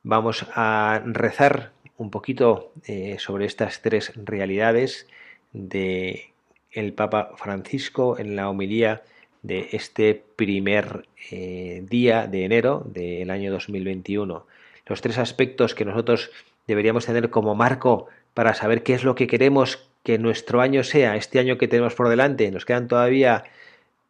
Vamos 0.01 0.47
a 0.55 0.99
rezar 1.05 1.73
un 1.97 2.09
poquito 2.09 2.71
eh, 2.85 3.17
sobre 3.19 3.45
estas 3.45 3.81
tres 3.81 4.13
realidades 4.15 5.07
de 5.51 6.33
el 6.71 6.93
Papa 6.93 7.31
Francisco 7.37 8.17
en 8.17 8.35
la 8.35 8.49
homilía 8.49 9.03
de 9.43 9.69
este 9.73 10.23
primer 10.35 11.07
eh, 11.29 11.83
día 11.87 12.27
de 12.27 12.45
enero 12.45 12.83
del 12.85 13.29
año 13.29 13.51
2021 13.51 14.47
los 14.85 15.01
tres 15.01 15.17
aspectos 15.17 15.75
que 15.75 15.85
nosotros 15.85 16.31
deberíamos 16.67 17.05
tener 17.05 17.29
como 17.29 17.55
marco 17.55 18.07
para 18.33 18.53
saber 18.53 18.83
qué 18.83 18.93
es 18.93 19.03
lo 19.03 19.15
que 19.15 19.27
queremos 19.27 19.89
que 20.03 20.17
nuestro 20.17 20.61
año 20.61 20.83
sea, 20.83 21.15
este 21.15 21.39
año 21.39 21.57
que 21.57 21.67
tenemos 21.67 21.95
por 21.95 22.09
delante. 22.09 22.51
Nos 22.51 22.65
quedan 22.65 22.87
todavía 22.87 23.45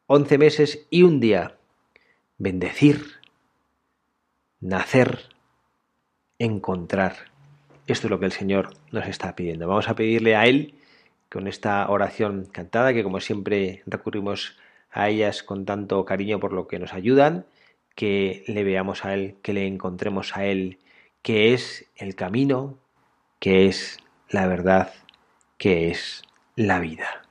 11 0.07 0.37
meses 0.37 0.87
y 0.89 1.03
un 1.03 1.19
día. 1.19 1.55
Bendecir, 2.37 3.03
nacer, 4.59 5.19
encontrar. 6.39 7.32
Esto 7.87 8.07
es 8.07 8.11
lo 8.11 8.19
que 8.19 8.25
el 8.25 8.31
Señor 8.31 8.69
nos 8.91 9.07
está 9.07 9.35
pidiendo. 9.35 9.67
Vamos 9.67 9.89
a 9.89 9.95
pedirle 9.95 10.35
a 10.35 10.45
Él 10.45 10.75
con 11.29 11.47
esta 11.47 11.89
oración 11.89 12.47
cantada, 12.51 12.93
que 12.93 13.03
como 13.03 13.19
siempre 13.19 13.83
recurrimos 13.85 14.57
a 14.91 15.09
ellas 15.09 15.43
con 15.43 15.65
tanto 15.65 16.05
cariño 16.05 16.39
por 16.39 16.53
lo 16.53 16.67
que 16.67 16.79
nos 16.79 16.93
ayudan 16.93 17.45
que 17.95 18.43
le 18.47 18.63
veamos 18.63 19.05
a 19.05 19.13
Él, 19.13 19.35
que 19.41 19.53
le 19.53 19.67
encontremos 19.67 20.35
a 20.35 20.45
Él, 20.45 20.79
que 21.21 21.53
es 21.53 21.85
el 21.95 22.15
camino, 22.15 22.77
que 23.39 23.67
es 23.67 23.97
la 24.29 24.47
verdad, 24.47 24.93
que 25.57 25.89
es 25.89 26.23
la 26.55 26.79
vida. 26.79 27.23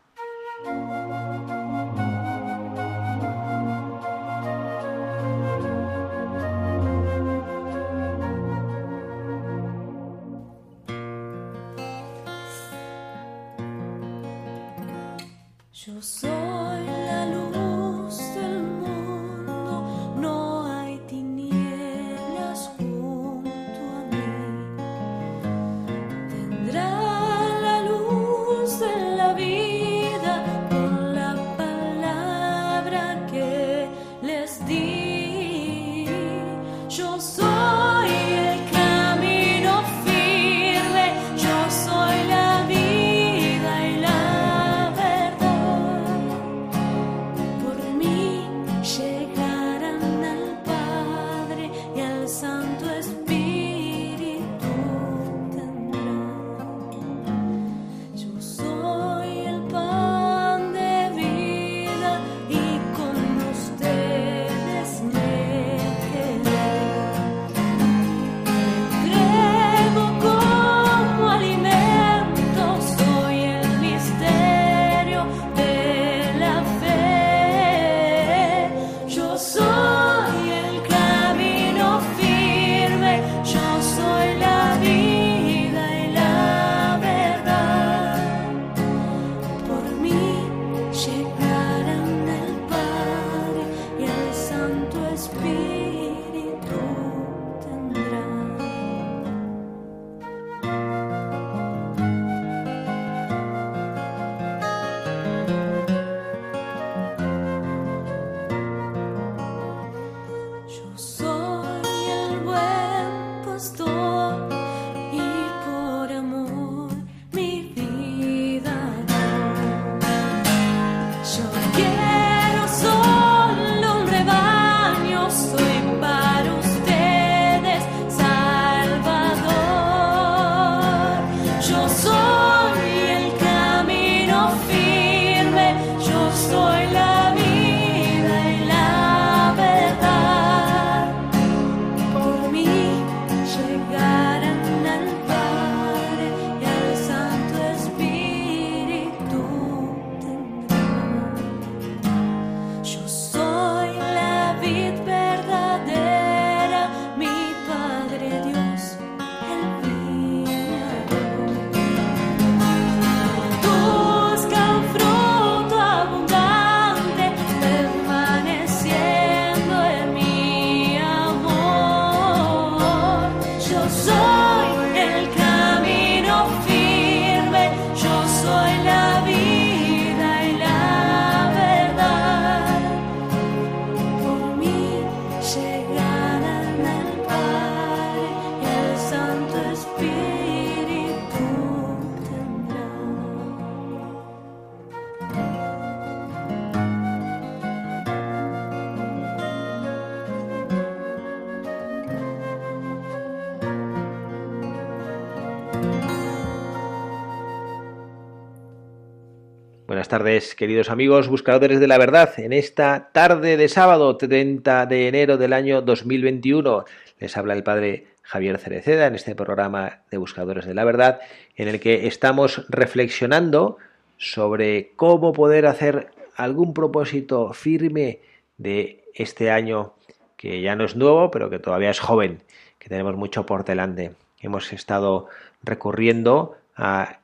Tardes, 210.12 210.54
queridos 210.54 210.90
amigos 210.90 211.28
buscadores 211.28 211.80
de 211.80 211.86
la 211.86 211.96
verdad. 211.96 212.38
En 212.38 212.52
esta 212.52 213.08
tarde 213.12 213.56
de 213.56 213.66
sábado 213.66 214.18
30 214.18 214.84
de 214.84 215.08
enero 215.08 215.38
del 215.38 215.54
año 215.54 215.80
2021 215.80 216.84
les 217.18 217.34
habla 217.38 217.54
el 217.54 217.62
padre 217.62 218.08
Javier 218.20 218.58
Cereceda 218.58 219.06
en 219.06 219.14
este 219.14 219.34
programa 219.34 220.00
de 220.10 220.18
Buscadores 220.18 220.66
de 220.66 220.74
la 220.74 220.84
Verdad 220.84 221.20
en 221.56 221.68
el 221.68 221.80
que 221.80 222.06
estamos 222.08 222.66
reflexionando 222.68 223.78
sobre 224.18 224.90
cómo 224.96 225.32
poder 225.32 225.64
hacer 225.64 226.10
algún 226.36 226.74
propósito 226.74 227.54
firme 227.54 228.20
de 228.58 229.04
este 229.14 229.50
año 229.50 229.94
que 230.36 230.60
ya 230.60 230.76
no 230.76 230.84
es 230.84 230.94
nuevo, 230.94 231.30
pero 231.30 231.48
que 231.48 231.58
todavía 231.58 231.88
es 231.88 232.00
joven, 232.00 232.42
que 232.78 232.90
tenemos 232.90 233.16
mucho 233.16 233.46
por 233.46 233.64
delante. 233.64 234.12
Hemos 234.42 234.74
estado 234.74 235.28
recurriendo 235.62 236.58
a 236.76 237.20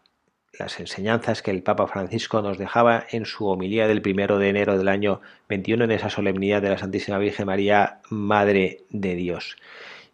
las 0.59 0.81
enseñanzas 0.81 1.43
que 1.43 1.51
el 1.51 1.63
Papa 1.63 1.87
Francisco 1.87 2.43
nos 2.43 2.59
dejaba 2.59 3.05
en 3.11 3.27
su 3.27 3.47
homilía 3.47 3.87
del 3.87 4.03
primero 4.03 4.39
de 4.39 4.49
enero 4.49 4.79
del 4.79 4.89
año 4.89 5.21
21 5.49 5.85
en 5.85 5.91
esa 5.91 6.11
solemnidad 6.11 6.63
de 6.63 6.71
la 6.71 6.79
Santísima 6.79 7.19
Virgen 7.19 7.47
María, 7.47 8.01
Madre 8.11 8.85
de 8.91 9.15
Dios. 9.15 9.57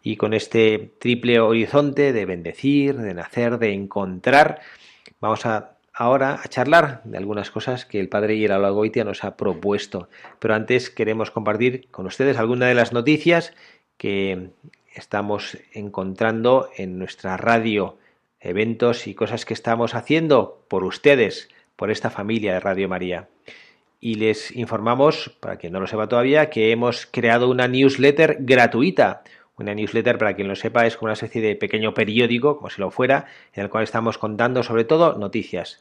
Y 0.03 0.17
con 0.17 0.33
este 0.33 0.93
triple 0.99 1.39
horizonte 1.39 2.13
de 2.13 2.25
bendecir, 2.25 2.97
de 2.97 3.13
nacer, 3.13 3.57
de 3.57 3.73
encontrar, 3.73 4.61
vamos 5.19 5.45
a 5.45 5.75
ahora 5.95 6.41
a 6.43 6.47
charlar 6.47 7.01
de 7.05 7.17
algunas 7.17 7.49
cosas 7.49 7.85
que 7.85 7.99
el 7.99 8.09
Padre 8.09 8.37
Gerardo 8.37 8.73
Goitia 8.73 9.03
nos 9.03 9.23
ha 9.23 9.37
propuesto. 9.37 10.09
Pero 10.39 10.53
antes 10.53 10.89
queremos 10.89 11.31
compartir 11.31 11.87
con 11.89 12.05
ustedes 12.05 12.37
algunas 12.37 12.67
de 12.67 12.75
las 12.75 12.91
noticias 12.93 13.53
que 13.97 14.49
estamos 14.93 15.57
encontrando 15.73 16.69
en 16.75 16.99
nuestra 16.99 17.37
radio 17.37 17.97
eventos 18.39 19.07
y 19.07 19.15
cosas 19.15 19.45
que 19.45 19.53
estamos 19.53 19.95
haciendo 19.95 20.63
por 20.67 20.83
ustedes, 20.83 21.49
por 21.75 21.91
esta 21.91 22.09
familia 22.09 22.53
de 22.53 22.59
Radio 22.59 22.87
María. 22.87 23.27
Y 23.99 24.15
les 24.15 24.55
informamos, 24.55 25.35
para 25.39 25.57
quien 25.57 25.73
no 25.73 25.79
lo 25.79 25.87
sepa 25.87 26.07
todavía, 26.07 26.49
que 26.49 26.71
hemos 26.71 27.05
creado 27.05 27.49
una 27.49 27.67
newsletter 27.67 28.37
gratuita. 28.39 29.23
Una 29.57 29.73
newsletter, 29.73 30.17
para 30.17 30.35
quien 30.35 30.47
lo 30.47 30.55
sepa, 30.55 30.85
es 30.85 30.97
como 30.97 31.07
una 31.07 31.13
especie 31.13 31.41
de 31.41 31.55
pequeño 31.55 31.93
periódico, 31.93 32.57
como 32.57 32.69
si 32.69 32.81
lo 32.81 32.91
fuera, 32.91 33.25
en 33.53 33.63
el 33.63 33.69
cual 33.69 33.83
estamos 33.83 34.17
contando 34.17 34.63
sobre 34.63 34.83
todo 34.83 35.17
noticias. 35.17 35.79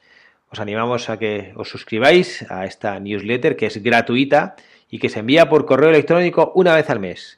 Os 0.51 0.61
animamos 0.61 1.11
a 1.11 1.19
que 1.19 1.53
os 1.57 1.69
suscribáis 1.69 2.49
a 2.51 2.65
esta 2.65 3.01
newsletter 3.01 3.57
que 3.57 3.67
es 3.67 3.83
gratuita 3.83 4.55
y 4.89 5.01
que 5.01 5.09
se 5.09 5.19
envía 5.19 5.49
por 5.49 5.67
correo 5.67 5.91
electrónico 5.91 6.53
una 6.55 6.77
vez 6.77 6.89
al 6.91 7.01
mes. 7.01 7.37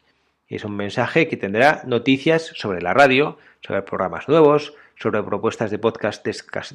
Es 0.48 0.64
un 0.64 0.76
mensaje 0.76 1.26
que 1.26 1.38
tendrá 1.38 1.83
noticias 1.87 2.52
sobre 2.55 2.83
la 2.83 2.92
radio, 2.92 3.38
sobre 3.62 3.83
programas 3.83 4.29
nuevos, 4.29 4.74
sobre 4.96 5.22
propuestas 5.22 5.70
de 5.70 5.78
podcast 5.78 6.26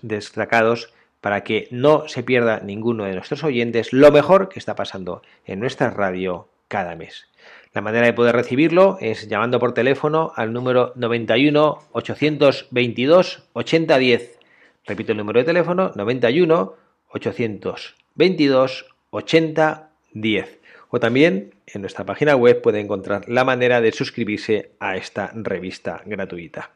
destacados 0.02 0.94
para 1.22 1.44
que 1.44 1.68
no 1.72 2.08
se 2.08 2.24
pierda 2.24 2.60
ninguno 2.60 3.06
de 3.06 3.14
nuestros 3.14 3.44
oyentes 3.44 3.94
lo 3.94 4.12
mejor 4.12 4.50
que 4.50 4.60
está 4.60 4.76
pasando 4.76 5.22
en 5.46 5.60
nuestra 5.60 5.92
radio 5.92 6.48
cada 6.68 6.96
mes. 6.96 7.28
La 7.74 7.82
manera 7.82 8.06
de 8.06 8.14
poder 8.14 8.36
recibirlo 8.36 8.98
es 9.00 9.28
llamando 9.28 9.60
por 9.60 9.74
teléfono 9.74 10.34
al 10.36 10.52
número 10.52 10.94
91 10.96 11.80
822 11.92 13.44
8010. 13.54 14.40
Repito 14.86 15.12
el 15.12 15.18
número 15.18 15.40
de 15.40 15.46
teléfono 15.46 15.92
91 15.96 16.76
822 17.10 18.86
8010. 19.12 20.60
O 20.90 21.00
también 21.00 21.54
en 21.68 21.82
nuestra 21.82 22.06
página 22.06 22.36
web 22.36 22.62
puede 22.62 22.82
encontrar 22.82 23.30
la 23.30 23.46
manera 23.46 23.80
de 23.80 23.94
suscribirse 23.94 24.72
a 24.80 24.98
esta 24.98 25.32
revista 25.34 26.02
gratuita. 26.06 26.72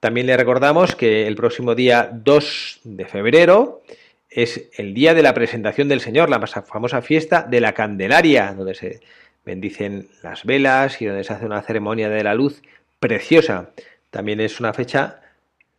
También 0.00 0.26
le 0.28 0.36
recordamos 0.36 0.94
que 0.94 1.26
el 1.26 1.34
próximo 1.34 1.74
día 1.74 2.08
2 2.12 2.80
de 2.84 3.04
febrero 3.04 3.82
es 4.30 4.68
el 4.76 4.94
día 4.94 5.12
de 5.12 5.22
la 5.22 5.34
presentación 5.34 5.88
del 5.88 6.00
Señor, 6.00 6.30
la 6.30 6.46
famosa 6.46 7.02
fiesta 7.02 7.42
de 7.42 7.60
la 7.60 7.72
Candelaria, 7.72 8.54
donde 8.56 8.74
se 8.74 9.00
bendicen 9.44 10.08
las 10.22 10.44
velas 10.44 11.02
y 11.02 11.06
donde 11.06 11.24
se 11.24 11.32
hace 11.32 11.46
una 11.46 11.62
ceremonia 11.62 12.08
de 12.08 12.22
la 12.22 12.34
luz 12.34 12.62
preciosa. 13.00 13.70
También 14.10 14.40
es 14.40 14.60
una 14.60 14.72
fecha 14.72 15.20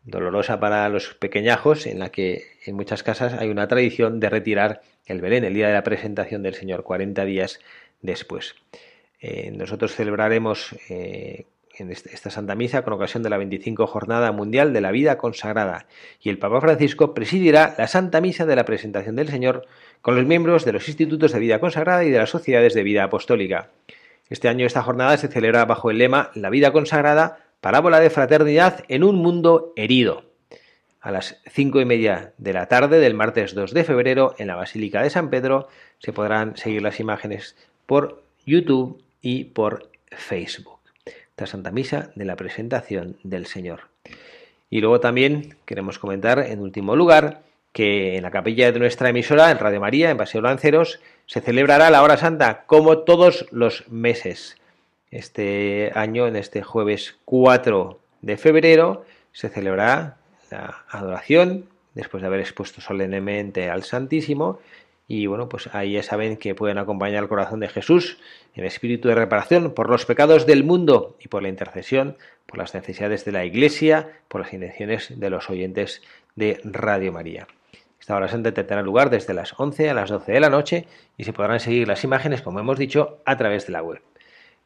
dolorosa 0.03 0.59
para 0.59 0.89
los 0.89 1.13
pequeñajos 1.13 1.85
en 1.85 1.99
la 1.99 2.09
que 2.09 2.43
en 2.65 2.75
muchas 2.75 3.03
casas 3.03 3.33
hay 3.35 3.49
una 3.49 3.67
tradición 3.69 4.19
de 4.19 4.29
retirar 4.29 4.81
el 5.05 5.21
Belén, 5.21 5.45
el 5.45 5.53
día 5.53 5.67
de 5.67 5.73
la 5.73 5.83
presentación 5.83 6.43
del 6.43 6.55
Señor, 6.55 6.83
40 6.83 7.23
días 7.23 7.59
después. 8.01 8.55
Eh, 9.21 9.51
nosotros 9.51 9.95
celebraremos 9.95 10.75
eh, 10.89 11.45
en 11.79 11.91
esta 11.91 12.29
Santa 12.29 12.55
Misa 12.55 12.83
con 12.83 12.93
ocasión 12.93 13.23
de 13.23 13.29
la 13.29 13.37
25 13.37 13.87
Jornada 13.87 14.31
Mundial 14.31 14.73
de 14.73 14.81
la 14.81 14.91
Vida 14.91 15.17
Consagrada 15.17 15.85
y 16.21 16.29
el 16.29 16.37
Papa 16.37 16.61
Francisco 16.61 17.13
presidirá 17.13 17.75
la 17.77 17.87
Santa 17.87 18.21
Misa 18.21 18.45
de 18.45 18.55
la 18.55 18.65
Presentación 18.65 19.15
del 19.15 19.29
Señor 19.29 19.65
con 20.01 20.15
los 20.15 20.25
miembros 20.25 20.65
de 20.65 20.73
los 20.73 20.87
institutos 20.87 21.31
de 21.31 21.39
vida 21.39 21.59
consagrada 21.59 22.03
y 22.03 22.09
de 22.09 22.17
las 22.17 22.29
sociedades 22.29 22.73
de 22.73 22.83
vida 22.83 23.03
apostólica. 23.03 23.69
Este 24.29 24.47
año 24.47 24.65
esta 24.65 24.83
jornada 24.83 25.17
se 25.17 25.27
celebra 25.27 25.65
bajo 25.65 25.89
el 25.89 25.97
lema 25.97 26.31
La 26.35 26.49
vida 26.49 26.71
consagrada, 26.71 27.39
parábola 27.61 27.99
de 27.99 28.09
fraternidad 28.09 28.83
en 28.87 29.03
un 29.03 29.15
mundo 29.15 29.73
herido. 29.75 30.23
A 31.01 31.11
las 31.11 31.41
cinco 31.49 31.79
y 31.79 31.85
media 31.85 32.33
de 32.37 32.53
la 32.53 32.67
tarde 32.67 32.99
del 32.99 33.13
martes 33.13 33.55
2 33.55 33.73
de 33.73 33.83
febrero 33.85 34.35
en 34.37 34.47
la 34.47 34.55
Basílica 34.55 35.01
de 35.01 35.09
San 35.09 35.29
Pedro 35.29 35.67
se 35.99 36.13
podrán 36.13 36.57
seguir 36.57 36.81
las 36.81 36.99
imágenes 36.99 37.55
por 37.85 38.21
YouTube 38.45 39.01
y 39.21 39.45
por 39.45 39.89
Facebook. 40.11 40.78
Santa 41.47 41.71
Misa 41.71 42.11
de 42.15 42.25
la 42.25 42.35
presentación 42.35 43.17
del 43.23 43.45
Señor. 43.45 43.89
Y 44.69 44.81
luego 44.81 44.99
también 44.99 45.57
queremos 45.65 45.99
comentar, 45.99 46.39
en 46.39 46.59
último 46.59 46.95
lugar, 46.95 47.41
que 47.73 48.17
en 48.17 48.23
la 48.23 48.31
capilla 48.31 48.71
de 48.71 48.79
nuestra 48.79 49.09
emisora, 49.09 49.51
en 49.51 49.59
Radio 49.59 49.79
María, 49.79 50.09
en 50.09 50.17
Paseo 50.17 50.41
Lanceros, 50.41 50.99
se 51.25 51.41
celebrará 51.41 51.89
la 51.89 52.03
hora 52.03 52.17
santa 52.17 52.63
como 52.65 52.99
todos 52.99 53.47
los 53.51 53.87
meses. 53.89 54.57
Este 55.11 55.91
año, 55.95 56.27
en 56.27 56.35
este 56.35 56.61
jueves 56.61 57.17
4 57.25 57.99
de 58.21 58.37
febrero, 58.37 59.05
se 59.31 59.49
celebrará 59.49 60.17
la 60.51 60.85
adoración, 60.89 61.65
después 61.93 62.21
de 62.21 62.27
haber 62.27 62.39
expuesto 62.39 62.81
solemnemente 62.81 63.69
al 63.69 63.83
Santísimo, 63.83 64.59
y 65.11 65.25
bueno, 65.25 65.49
pues 65.49 65.73
ahí 65.73 65.93
ya 65.93 66.03
saben 66.03 66.37
que 66.37 66.53
pueden 66.53 66.77
acompañar 66.77 67.23
al 67.23 67.29
corazón 67.29 67.59
de 67.59 67.67
Jesús 67.67 68.19
en 68.53 68.63
espíritu 68.63 69.07
de 69.07 69.15
reparación 69.15 69.73
por 69.73 69.89
los 69.89 70.05
pecados 70.05 70.45
del 70.45 70.63
mundo 70.63 71.17
y 71.19 71.29
por 71.29 71.41
la 71.41 71.49
intercesión, 71.49 72.15
por 72.45 72.59
las 72.59 72.75
necesidades 72.75 73.25
de 73.25 73.31
la 73.31 73.43
Iglesia, 73.43 74.07
por 74.27 74.41
las 74.41 74.53
intenciones 74.53 75.19
de 75.19 75.29
los 75.31 75.49
oyentes 75.49 76.03
de 76.35 76.61
Radio 76.63 77.11
María. 77.11 77.47
Esta 77.99 78.15
hora 78.15 78.27
santa 78.27 78.53
tendrá 78.53 78.83
lugar 78.83 79.09
desde 79.09 79.33
las 79.33 79.59
11 79.59 79.89
a 79.89 79.95
las 79.95 80.11
12 80.11 80.31
de 80.31 80.39
la 80.39 80.51
noche 80.51 80.85
y 81.17 81.23
se 81.23 81.33
podrán 81.33 81.59
seguir 81.59 81.87
las 81.87 82.03
imágenes, 82.03 82.43
como 82.43 82.59
hemos 82.59 82.77
dicho, 82.77 83.17
a 83.25 83.35
través 83.35 83.65
de 83.65 83.73
la 83.73 83.81
web. 83.81 84.01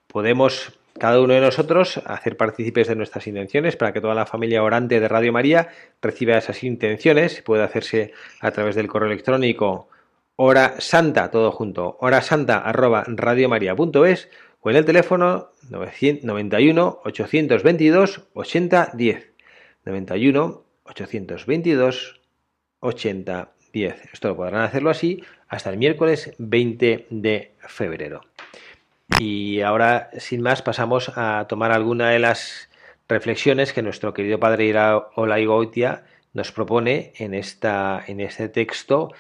Podemos 0.07 0.77
cada 0.99 1.21
uno 1.21 1.35
de 1.35 1.39
nosotros 1.39 2.01
hacer 2.05 2.35
partícipes 2.35 2.89
de 2.89 2.97
nuestras 2.97 3.27
intenciones 3.27 3.77
para 3.77 3.93
que 3.93 4.01
toda 4.01 4.13
la 4.13 4.25
familia 4.25 4.61
orante 4.61 4.99
de 4.99 5.07
Radio 5.07 5.31
María 5.31 5.69
reciba 6.01 6.37
esas 6.37 6.65
intenciones. 6.65 7.41
Puede 7.41 7.63
hacerse 7.63 8.11
a 8.41 8.51
través 8.51 8.75
del 8.75 8.89
correo 8.89 9.09
electrónico 9.09 9.87
hora 10.35 10.75
santa, 10.79 11.31
todo 11.31 11.51
junto, 11.51 11.97
hora 11.99 12.21
santa 12.21 12.57
arroba 12.57 13.03
radiomaria.es 13.07 14.29
o 14.61 14.69
en 14.69 14.75
el 14.77 14.85
teléfono 14.85 15.51
91 15.69 17.01
822 17.03 18.21
8010. 18.33 19.33
91 19.85 20.65
822 20.83 22.21
8010. 22.79 24.13
Esto 24.13 24.35
podrán 24.35 24.61
hacerlo 24.61 24.89
así 24.89 25.23
hasta 25.47 25.69
el 25.69 25.77
miércoles 25.77 26.33
20 26.37 27.07
de 27.09 27.51
febrero. 27.59 28.21
Y 29.19 29.61
ahora, 29.61 30.09
sin 30.17 30.41
más, 30.41 30.61
pasamos 30.61 31.11
a 31.15 31.45
tomar 31.47 31.71
alguna 31.71 32.09
de 32.09 32.19
las 32.19 32.69
reflexiones 33.07 33.73
que 33.73 33.81
nuestro 33.81 34.13
querido 34.13 34.39
padre 34.39 34.73
Olaigoitia 35.15 36.05
nos 36.33 36.51
propone 36.51 37.13
en 37.17 37.33
este 37.33 38.49
texto 38.49 39.11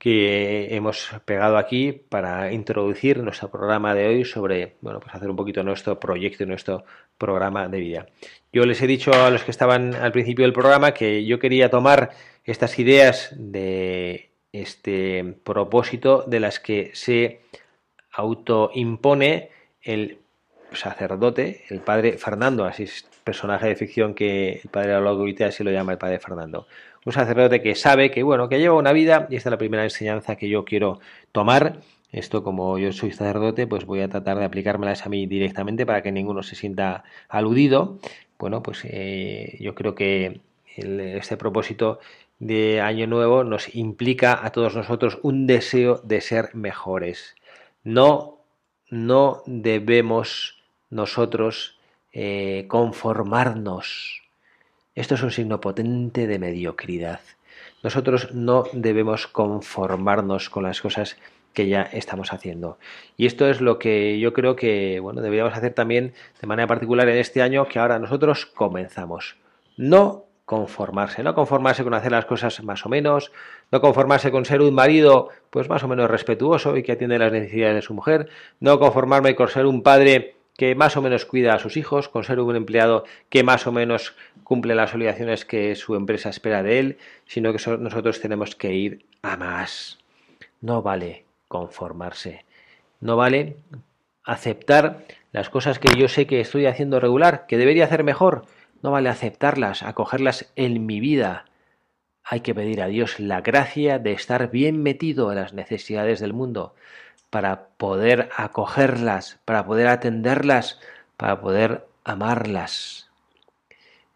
que 0.00 0.74
hemos 0.74 1.10
pegado 1.26 1.58
aquí 1.58 1.92
para 1.92 2.52
introducir 2.52 3.22
nuestro 3.22 3.50
programa 3.50 3.94
de 3.94 4.06
hoy 4.06 4.24
sobre, 4.24 4.76
bueno, 4.80 4.98
pues 4.98 5.14
hacer 5.14 5.28
un 5.28 5.36
poquito 5.36 5.62
nuestro 5.62 6.00
proyecto 6.00 6.42
y 6.42 6.46
nuestro 6.46 6.86
programa 7.18 7.68
de 7.68 7.80
vida. 7.80 8.06
Yo 8.50 8.64
les 8.64 8.80
he 8.80 8.86
dicho 8.86 9.12
a 9.12 9.28
los 9.28 9.44
que 9.44 9.50
estaban 9.50 9.94
al 9.94 10.10
principio 10.10 10.46
del 10.46 10.54
programa 10.54 10.94
que 10.94 11.26
yo 11.26 11.38
quería 11.38 11.68
tomar 11.68 12.12
estas 12.44 12.78
ideas 12.78 13.34
de 13.36 14.30
este 14.52 15.36
propósito 15.44 16.24
de 16.26 16.40
las 16.40 16.60
que 16.60 16.92
se 16.94 17.42
autoimpone 18.10 19.50
el 19.82 20.16
sacerdote, 20.72 21.64
el 21.68 21.80
padre 21.80 22.16
Fernando, 22.16 22.64
así 22.64 22.84
es 22.84 23.06
personaje 23.22 23.68
de 23.68 23.76
ficción 23.76 24.14
que 24.14 24.62
el 24.64 24.70
padre 24.70 24.94
ahorita 24.94 25.44
así 25.44 25.62
lo 25.62 25.70
llama 25.70 25.92
el 25.92 25.98
padre 25.98 26.18
Fernando 26.18 26.66
un 27.04 27.12
sacerdote 27.12 27.62
que 27.62 27.74
sabe 27.74 28.10
que, 28.10 28.22
bueno, 28.22 28.48
que 28.48 28.58
lleva 28.58 28.76
una 28.76 28.92
vida, 28.92 29.26
y 29.30 29.36
esta 29.36 29.48
es 29.48 29.52
la 29.52 29.58
primera 29.58 29.84
enseñanza 29.84 30.36
que 30.36 30.48
yo 30.48 30.64
quiero 30.64 31.00
tomar. 31.32 31.80
Esto, 32.12 32.42
como 32.42 32.78
yo 32.78 32.92
soy 32.92 33.12
sacerdote, 33.12 33.66
pues 33.66 33.84
voy 33.84 34.00
a 34.00 34.08
tratar 34.08 34.38
de 34.38 34.44
aplicármelas 34.44 35.06
a 35.06 35.08
mí 35.08 35.26
directamente 35.26 35.86
para 35.86 36.02
que 36.02 36.10
ninguno 36.10 36.42
se 36.42 36.56
sienta 36.56 37.04
aludido. 37.28 37.98
Bueno, 38.38 38.62
pues 38.62 38.80
eh, 38.84 39.56
yo 39.60 39.74
creo 39.74 39.94
que 39.94 40.40
este 40.76 41.36
propósito 41.36 42.00
de 42.38 42.80
Año 42.80 43.06
Nuevo 43.06 43.44
nos 43.44 43.74
implica 43.74 44.44
a 44.44 44.50
todos 44.50 44.74
nosotros 44.74 45.18
un 45.22 45.46
deseo 45.46 46.00
de 46.02 46.20
ser 46.20 46.54
mejores. 46.54 47.36
No, 47.84 48.38
no 48.88 49.42
debemos 49.46 50.58
nosotros 50.88 51.78
eh, 52.12 52.64
conformarnos. 52.68 54.22
Esto 55.00 55.14
es 55.14 55.22
un 55.22 55.30
signo 55.30 55.62
potente 55.62 56.26
de 56.26 56.38
mediocridad. 56.38 57.20
Nosotros 57.82 58.34
no 58.34 58.64
debemos 58.74 59.26
conformarnos 59.26 60.50
con 60.50 60.64
las 60.64 60.82
cosas 60.82 61.16
que 61.54 61.68
ya 61.68 61.80
estamos 61.80 62.34
haciendo. 62.34 62.76
Y 63.16 63.24
esto 63.24 63.48
es 63.48 63.62
lo 63.62 63.78
que 63.78 64.20
yo 64.20 64.34
creo 64.34 64.56
que 64.56 65.00
bueno, 65.00 65.22
deberíamos 65.22 65.54
hacer 65.54 65.72
también 65.72 66.12
de 66.38 66.46
manera 66.46 66.66
particular 66.66 67.08
en 67.08 67.16
este 67.16 67.40
año 67.40 67.66
que 67.66 67.78
ahora 67.78 67.98
nosotros 67.98 68.44
comenzamos. 68.44 69.36
No 69.78 70.26
conformarse, 70.44 71.22
no 71.22 71.34
conformarse 71.34 71.82
con 71.82 71.94
hacer 71.94 72.12
las 72.12 72.26
cosas 72.26 72.62
más 72.62 72.84
o 72.84 72.90
menos, 72.90 73.32
no 73.72 73.80
conformarse 73.80 74.30
con 74.30 74.44
ser 74.44 74.60
un 74.60 74.74
marido 74.74 75.30
pues 75.48 75.70
más 75.70 75.82
o 75.82 75.88
menos 75.88 76.10
respetuoso 76.10 76.76
y 76.76 76.82
que 76.82 76.92
atiende 76.92 77.18
las 77.18 77.32
necesidades 77.32 77.76
de 77.76 77.82
su 77.82 77.94
mujer, 77.94 78.28
no 78.60 78.78
conformarme 78.78 79.34
con 79.34 79.48
ser 79.48 79.64
un 79.64 79.82
padre 79.82 80.36
que 80.60 80.74
más 80.74 80.94
o 80.98 81.00
menos 81.00 81.24
cuida 81.24 81.54
a 81.54 81.58
sus 81.58 81.78
hijos, 81.78 82.10
con 82.10 82.22
ser 82.22 82.38
un 82.38 82.54
empleado 82.54 83.04
que 83.30 83.42
más 83.42 83.66
o 83.66 83.72
menos 83.72 84.14
cumple 84.44 84.74
las 84.74 84.92
obligaciones 84.94 85.46
que 85.46 85.74
su 85.74 85.94
empresa 85.94 86.28
espera 86.28 86.62
de 86.62 86.78
él, 86.78 86.98
sino 87.24 87.54
que 87.54 87.78
nosotros 87.78 88.20
tenemos 88.20 88.56
que 88.56 88.74
ir 88.74 89.06
a 89.22 89.38
más. 89.38 89.98
No 90.60 90.82
vale 90.82 91.24
conformarse. 91.48 92.44
No 93.00 93.16
vale 93.16 93.56
aceptar 94.22 94.98
las 95.32 95.48
cosas 95.48 95.78
que 95.78 95.98
yo 95.98 96.08
sé 96.08 96.26
que 96.26 96.42
estoy 96.42 96.66
haciendo 96.66 97.00
regular, 97.00 97.46
que 97.46 97.56
debería 97.56 97.86
hacer 97.86 98.04
mejor. 98.04 98.44
No 98.82 98.90
vale 98.90 99.08
aceptarlas, 99.08 99.82
acogerlas 99.82 100.52
en 100.56 100.84
mi 100.84 101.00
vida. 101.00 101.46
Hay 102.22 102.40
que 102.40 102.54
pedir 102.54 102.82
a 102.82 102.88
Dios 102.88 103.18
la 103.18 103.40
gracia 103.40 103.98
de 103.98 104.12
estar 104.12 104.50
bien 104.50 104.82
metido 104.82 105.32
en 105.32 105.38
las 105.38 105.54
necesidades 105.54 106.20
del 106.20 106.34
mundo 106.34 106.74
para 107.30 107.68
poder 107.76 108.28
acogerlas, 108.36 109.38
para 109.44 109.64
poder 109.64 109.86
atenderlas, 109.86 110.80
para 111.16 111.40
poder 111.40 111.86
amarlas. 112.04 113.08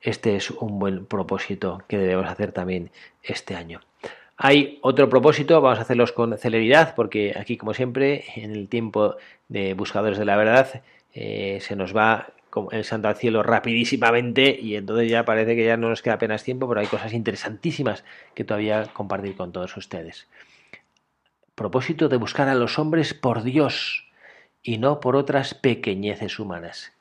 Este 0.00 0.36
es 0.36 0.50
un 0.50 0.78
buen 0.78 1.06
propósito 1.06 1.82
que 1.88 1.96
debemos 1.96 2.26
hacer 2.26 2.52
también 2.52 2.90
este 3.22 3.54
año. 3.54 3.80
Hay 4.36 4.78
otro 4.82 5.08
propósito, 5.08 5.60
vamos 5.60 5.78
a 5.78 5.82
hacerlos 5.82 6.12
con 6.12 6.36
celeridad, 6.36 6.94
porque 6.94 7.34
aquí, 7.38 7.56
como 7.56 7.72
siempre, 7.72 8.24
en 8.34 8.50
el 8.50 8.68
tiempo 8.68 9.16
de 9.48 9.74
buscadores 9.74 10.18
de 10.18 10.24
la 10.24 10.36
verdad, 10.36 10.82
eh, 11.14 11.58
se 11.60 11.76
nos 11.76 11.96
va 11.96 12.28
el 12.70 12.84
santo 12.84 13.08
al 13.08 13.16
cielo 13.16 13.42
rapidísimamente 13.42 14.56
y 14.60 14.76
entonces 14.76 15.08
ya 15.08 15.24
parece 15.24 15.56
que 15.56 15.64
ya 15.64 15.76
no 15.76 15.88
nos 15.88 16.02
queda 16.02 16.14
apenas 16.14 16.44
tiempo, 16.44 16.68
pero 16.68 16.80
hay 16.80 16.86
cosas 16.86 17.12
interesantísimas 17.12 18.04
que 18.34 18.44
todavía 18.44 18.84
compartir 18.92 19.36
con 19.36 19.52
todos 19.52 19.76
ustedes. 19.76 20.28
Propósito 21.54 22.08
de 22.08 22.16
buscar 22.16 22.48
a 22.48 22.54
los 22.54 22.78
hombres 22.78 23.14
por 23.14 23.42
Dios 23.42 24.08
y 24.62 24.78
no 24.78 24.98
por 24.98 25.14
otras 25.14 25.54
pequeñeces 25.54 26.38
humanas. 26.38 26.92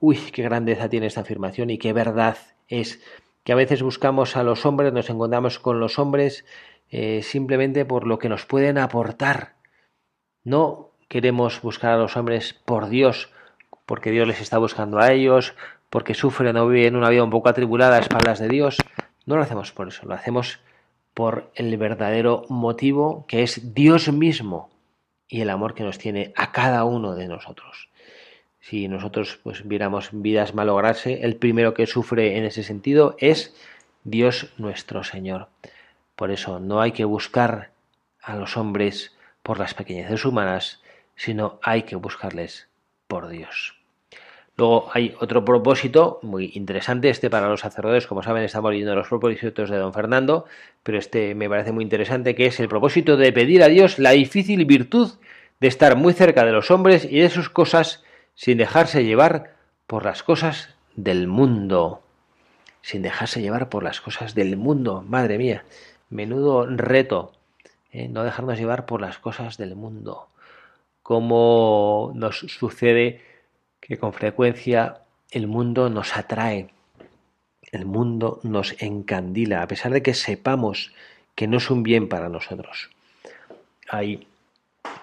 Uy, 0.00 0.16
qué 0.32 0.42
grandeza 0.42 0.88
tiene 0.88 1.06
esta 1.06 1.22
afirmación 1.22 1.70
y 1.70 1.78
qué 1.78 1.92
verdad 1.92 2.36
es 2.68 3.00
que 3.44 3.52
a 3.52 3.56
veces 3.56 3.82
buscamos 3.82 4.36
a 4.36 4.42
los 4.42 4.66
hombres, 4.66 4.92
nos 4.92 5.08
encontramos 5.08 5.58
con 5.58 5.80
los 5.80 5.98
hombres 5.98 6.44
eh, 6.90 7.22
simplemente 7.22 7.84
por 7.84 8.06
lo 8.06 8.18
que 8.18 8.28
nos 8.28 8.44
pueden 8.44 8.76
aportar. 8.76 9.54
No 10.44 10.90
queremos 11.08 11.62
buscar 11.62 11.92
a 11.92 11.96
los 11.96 12.16
hombres 12.16 12.52
por 12.52 12.88
Dios, 12.88 13.30
porque 13.86 14.10
Dios 14.10 14.26
les 14.28 14.40
está 14.40 14.58
buscando 14.58 14.98
a 14.98 15.12
ellos, 15.12 15.54
porque 15.90 16.14
sufren 16.14 16.56
o 16.56 16.68
viven 16.68 16.96
una 16.96 17.08
vida 17.08 17.24
un 17.24 17.30
poco 17.30 17.48
atribulada 17.48 17.96
a 17.96 18.00
espaldas 18.00 18.40
de 18.40 18.48
Dios. 18.48 18.76
No 19.24 19.36
lo 19.36 19.42
hacemos 19.42 19.72
por 19.72 19.88
eso, 19.88 20.04
lo 20.06 20.14
hacemos 20.14 20.60
por 21.16 21.50
el 21.56 21.76
verdadero 21.78 22.44
motivo 22.48 23.24
que 23.26 23.42
es 23.42 23.74
Dios 23.74 24.12
mismo 24.12 24.68
y 25.26 25.40
el 25.40 25.50
amor 25.50 25.74
que 25.74 25.82
nos 25.82 25.98
tiene 25.98 26.32
a 26.36 26.52
cada 26.52 26.84
uno 26.84 27.16
de 27.16 27.26
nosotros 27.26 27.88
si 28.68 28.88
nosotros 28.88 29.38
pues 29.44 29.66
viéramos 29.68 30.08
vidas 30.10 30.52
malograrse, 30.52 31.20
el 31.22 31.36
primero 31.36 31.72
que 31.72 31.86
sufre 31.86 32.36
en 32.36 32.44
ese 32.44 32.64
sentido 32.64 33.14
es 33.20 33.54
Dios 34.02 34.52
nuestro 34.58 35.04
Señor. 35.04 35.48
Por 36.16 36.32
eso 36.32 36.58
no 36.58 36.80
hay 36.80 36.90
que 36.90 37.04
buscar 37.04 37.70
a 38.20 38.34
los 38.34 38.56
hombres 38.56 39.16
por 39.44 39.60
las 39.60 39.74
pequeñeces 39.74 40.24
humanas, 40.24 40.82
sino 41.14 41.60
hay 41.62 41.84
que 41.84 41.94
buscarles 41.94 42.66
por 43.06 43.28
Dios. 43.28 43.75
Luego 44.58 44.88
hay 44.94 45.14
otro 45.20 45.44
propósito 45.44 46.18
muy 46.22 46.52
interesante, 46.54 47.10
este 47.10 47.28
para 47.28 47.48
los 47.48 47.60
sacerdotes, 47.60 48.06
como 48.06 48.22
saben 48.22 48.42
estamos 48.42 48.70
leyendo 48.70 48.94
los 48.94 49.08
propósitos 49.08 49.68
de 49.68 49.76
don 49.76 49.92
Fernando, 49.92 50.46
pero 50.82 50.98
este 50.98 51.34
me 51.34 51.48
parece 51.48 51.72
muy 51.72 51.84
interesante, 51.84 52.34
que 52.34 52.46
es 52.46 52.58
el 52.58 52.68
propósito 52.68 53.18
de 53.18 53.32
pedir 53.32 53.62
a 53.62 53.68
Dios 53.68 53.98
la 53.98 54.12
difícil 54.12 54.64
virtud 54.64 55.12
de 55.60 55.68
estar 55.68 55.96
muy 55.96 56.14
cerca 56.14 56.46
de 56.46 56.52
los 56.52 56.70
hombres 56.70 57.04
y 57.04 57.20
de 57.20 57.28
sus 57.28 57.50
cosas 57.50 58.02
sin 58.34 58.56
dejarse 58.56 59.04
llevar 59.04 59.56
por 59.86 60.04
las 60.06 60.22
cosas 60.22 60.70
del 60.94 61.26
mundo. 61.26 62.02
Sin 62.80 63.02
dejarse 63.02 63.42
llevar 63.42 63.68
por 63.68 63.82
las 63.82 64.00
cosas 64.00 64.34
del 64.34 64.56
mundo. 64.56 65.04
Madre 65.06 65.36
mía, 65.38 65.64
menudo 66.08 66.66
reto. 66.66 67.32
¿eh? 67.90 68.08
No 68.08 68.24
dejarnos 68.24 68.58
llevar 68.58 68.86
por 68.86 69.00
las 69.00 69.18
cosas 69.18 69.58
del 69.58 69.74
mundo. 69.74 70.28
Como 71.02 72.12
nos 72.14 72.38
sucede 72.38 73.25
que 73.86 73.98
con 73.98 74.12
frecuencia 74.12 74.98
el 75.30 75.46
mundo 75.46 75.88
nos 75.90 76.16
atrae. 76.16 76.68
El 77.70 77.86
mundo 77.86 78.40
nos 78.42 78.80
encandila, 78.82 79.62
a 79.62 79.68
pesar 79.68 79.92
de 79.92 80.02
que 80.02 80.14
sepamos 80.14 80.92
que 81.34 81.46
no 81.46 81.58
es 81.58 81.70
un 81.70 81.82
bien 81.82 82.08
para 82.08 82.28
nosotros. 82.28 82.90
Hay 83.88 84.26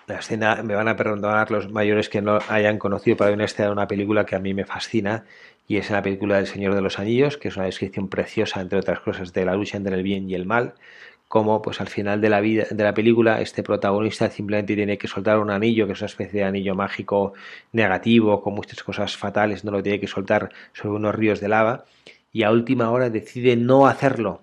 la 0.08 0.16
escena, 0.16 0.62
me 0.64 0.76
van 0.76 0.88
a 0.88 0.98
perdonar 0.98 1.50
los 1.52 1.72
mayores 1.72 2.10
que 2.10 2.22
no 2.22 2.40
hayan 2.50 2.78
conocido, 2.78 3.16
para 3.16 3.34
una 3.34 3.46
escena 3.46 3.68
de 3.68 3.74
una 3.74 3.88
película 3.88 4.26
que 4.26 4.36
a 4.36 4.40
mí 4.40 4.54
me 4.54 4.66
fascina 4.66 5.24
y 5.68 5.78
es 5.78 5.90
la 5.90 6.02
película 6.02 6.38
del 6.38 6.48
Señor 6.48 6.76
de 6.76 6.82
los 6.82 7.00
Anillos, 7.00 7.38
que 7.38 7.48
es 7.48 7.56
una 7.56 7.66
descripción 7.66 8.10
preciosa, 8.10 8.60
entre 8.60 8.80
otras 8.80 9.00
cosas, 9.00 9.32
de 9.32 9.46
la 9.46 9.56
lucha 9.56 9.78
entre 9.78 9.96
el 9.96 10.04
bien 10.04 10.30
y 10.30 10.36
el 10.36 10.46
mal, 10.46 10.74
como 11.34 11.64
pues 11.64 11.82
al 11.82 11.88
final 11.88 12.22
de 12.22 12.30
la 12.30 12.42
vida 12.42 12.66
de 12.70 12.84
la 12.84 12.94
película 12.94 13.42
este 13.42 13.64
protagonista 13.64 14.30
simplemente 14.30 14.76
tiene 14.76 15.00
que 15.00 15.08
soltar 15.08 15.40
un 15.40 15.50
anillo 15.50 15.88
que 15.88 15.94
es 15.94 16.02
una 16.02 16.06
especie 16.06 16.42
de 16.42 16.46
anillo 16.46 16.76
mágico 16.76 17.34
negativo 17.72 18.40
con 18.40 18.54
muchas 18.54 18.84
cosas 18.84 19.18
fatales 19.18 19.66
no 19.66 19.72
lo 19.72 19.82
tiene 19.82 20.00
que 20.00 20.06
soltar 20.06 20.52
sobre 20.74 20.96
unos 20.98 21.16
ríos 21.16 21.40
de 21.40 21.50
lava 21.50 21.86
y 22.32 22.44
a 22.44 22.52
última 22.52 22.92
hora 22.92 23.10
decide 23.10 23.56
no 23.56 23.88
hacerlo 23.88 24.42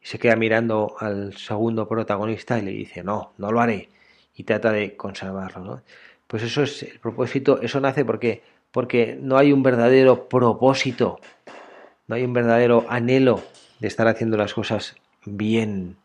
y 0.00 0.06
se 0.06 0.18
queda 0.18 0.36
mirando 0.36 0.96
al 0.98 1.36
segundo 1.36 1.86
protagonista 1.86 2.58
y 2.58 2.62
le 2.62 2.70
dice 2.70 3.04
no 3.04 3.32
no 3.36 3.52
lo 3.52 3.60
haré 3.60 3.90
y 4.34 4.44
trata 4.44 4.72
de 4.72 4.96
conservarlo. 4.96 5.82
Pues 6.26 6.42
eso 6.42 6.62
es 6.62 6.82
el 6.82 6.98
propósito, 6.98 7.60
eso 7.62 7.80
nace 7.80 8.04
porque, 8.04 8.42
porque 8.70 9.18
no 9.20 9.36
hay 9.38 9.52
un 9.52 9.62
verdadero 9.62 10.28
propósito, 10.28 11.20
no 12.06 12.16
hay 12.16 12.24
un 12.24 12.32
verdadero 12.32 12.84
anhelo 12.88 13.42
de 13.80 13.88
estar 13.88 14.08
haciendo 14.08 14.36
las 14.36 14.52
cosas 14.52 14.96
bien. 15.24 15.96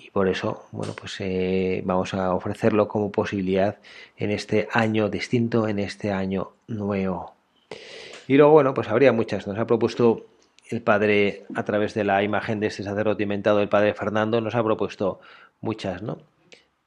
Y 0.00 0.10
por 0.10 0.28
eso, 0.28 0.66
bueno, 0.70 0.94
pues 0.94 1.16
eh, 1.20 1.82
vamos 1.84 2.14
a 2.14 2.32
ofrecerlo 2.32 2.86
como 2.86 3.10
posibilidad 3.10 3.78
en 4.16 4.30
este 4.30 4.68
año 4.72 5.08
distinto, 5.08 5.66
en 5.66 5.80
este 5.80 6.12
año 6.12 6.52
nuevo. 6.68 7.34
Y 8.28 8.36
luego, 8.36 8.52
bueno, 8.52 8.74
pues 8.74 8.88
habría 8.88 9.12
muchas. 9.12 9.46
Nos 9.48 9.58
ha 9.58 9.66
propuesto 9.66 10.26
el 10.70 10.82
padre, 10.82 11.44
a 11.54 11.64
través 11.64 11.94
de 11.94 12.04
la 12.04 12.22
imagen 12.22 12.60
de 12.60 12.68
este 12.68 12.84
sacerdote 12.84 13.24
inventado, 13.24 13.60
el 13.60 13.68
padre 13.68 13.94
Fernando, 13.94 14.40
nos 14.40 14.54
ha 14.54 14.62
propuesto 14.62 15.18
muchas, 15.60 16.02
¿no? 16.02 16.18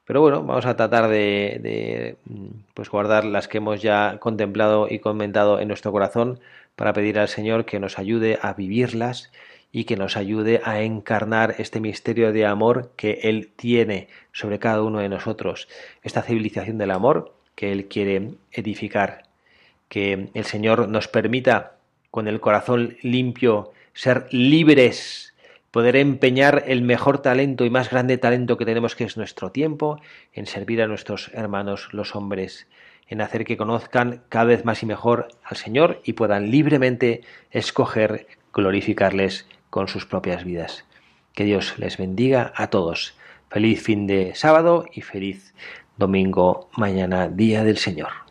Pero 0.06 0.22
bueno, 0.22 0.44
vamos 0.44 0.66
a 0.66 0.76
tratar 0.76 1.10
de, 1.10 2.18
pues 2.74 2.90
guardar 2.90 3.26
las 3.26 3.48
que 3.48 3.58
hemos 3.58 3.82
ya 3.82 4.18
contemplado 4.20 4.88
y 4.90 5.00
comentado 5.00 5.60
en 5.60 5.68
nuestro 5.68 5.92
corazón 5.92 6.40
para 6.76 6.94
pedir 6.94 7.20
al 7.20 7.28
Señor 7.28 7.66
que 7.66 7.80
nos 7.80 8.00
ayude 8.00 8.40
a 8.42 8.54
vivirlas 8.54 9.32
y 9.72 9.86
que 9.86 9.96
nos 9.96 10.18
ayude 10.18 10.62
a 10.64 10.82
encarnar 10.82 11.56
este 11.58 11.80
misterio 11.80 12.34
de 12.34 12.46
amor 12.46 12.92
que 12.96 13.20
Él 13.24 13.52
tiene 13.56 14.08
sobre 14.32 14.60
cada 14.60 14.82
uno 14.82 15.00
de 15.00 15.10
nosotros, 15.10 15.68
esta 16.04 16.22
civilización 16.22 16.78
del 16.78 16.92
amor 16.92 17.34
que 17.56 17.72
Él 17.72 17.88
quiere 17.88 18.32
edificar, 18.52 19.24
que 19.88 20.30
el 20.34 20.46
Señor 20.46 20.90
nos 20.90 21.08
permita 21.08 21.78
con 22.10 22.28
el 22.28 22.40
corazón 22.40 22.98
limpio 23.02 23.72
ser 23.94 24.28
libres 24.32 25.32
poder 25.72 25.96
empeñar 25.96 26.66
el 26.68 26.82
mejor 26.82 27.20
talento 27.20 27.64
y 27.64 27.70
más 27.70 27.90
grande 27.90 28.18
talento 28.18 28.58
que 28.58 28.66
tenemos, 28.66 28.96
que 28.96 29.06
es 29.06 29.16
nuestro 29.16 29.52
tiempo, 29.52 30.00
en 30.34 30.46
servir 30.46 30.82
a 30.82 30.88
nuestros 30.88 31.32
hermanos 31.34 31.90
los 31.94 32.14
hombres, 32.14 32.68
en 33.08 33.22
hacer 33.22 33.46
que 33.46 33.58
conozcan 33.58 34.22
cada 34.28 34.46
vez 34.46 34.66
más 34.66 34.84
y 34.84 34.86
mejor 34.86 35.30
al 35.44 35.58
Señor 35.58 36.02
y 36.04 36.14
puedan 36.14 36.52
libremente 36.52 37.22
escoger 37.52 38.28
glorificarles 38.54 39.48
con 39.72 39.88
sus 39.88 40.06
propias 40.06 40.44
vidas. 40.44 40.86
Que 41.34 41.46
Dios 41.46 41.80
les 41.80 41.98
bendiga 41.98 42.54
a 42.56 42.68
todos. 42.68 43.16
Feliz 43.50 43.82
fin 43.82 44.06
de 44.06 44.36
sábado 44.36 44.86
y 44.94 45.02
feliz 45.02 45.56
domingo 45.98 46.70
mañana, 46.78 47.28
día 47.28 47.64
del 47.64 47.78
Señor. 47.78 48.31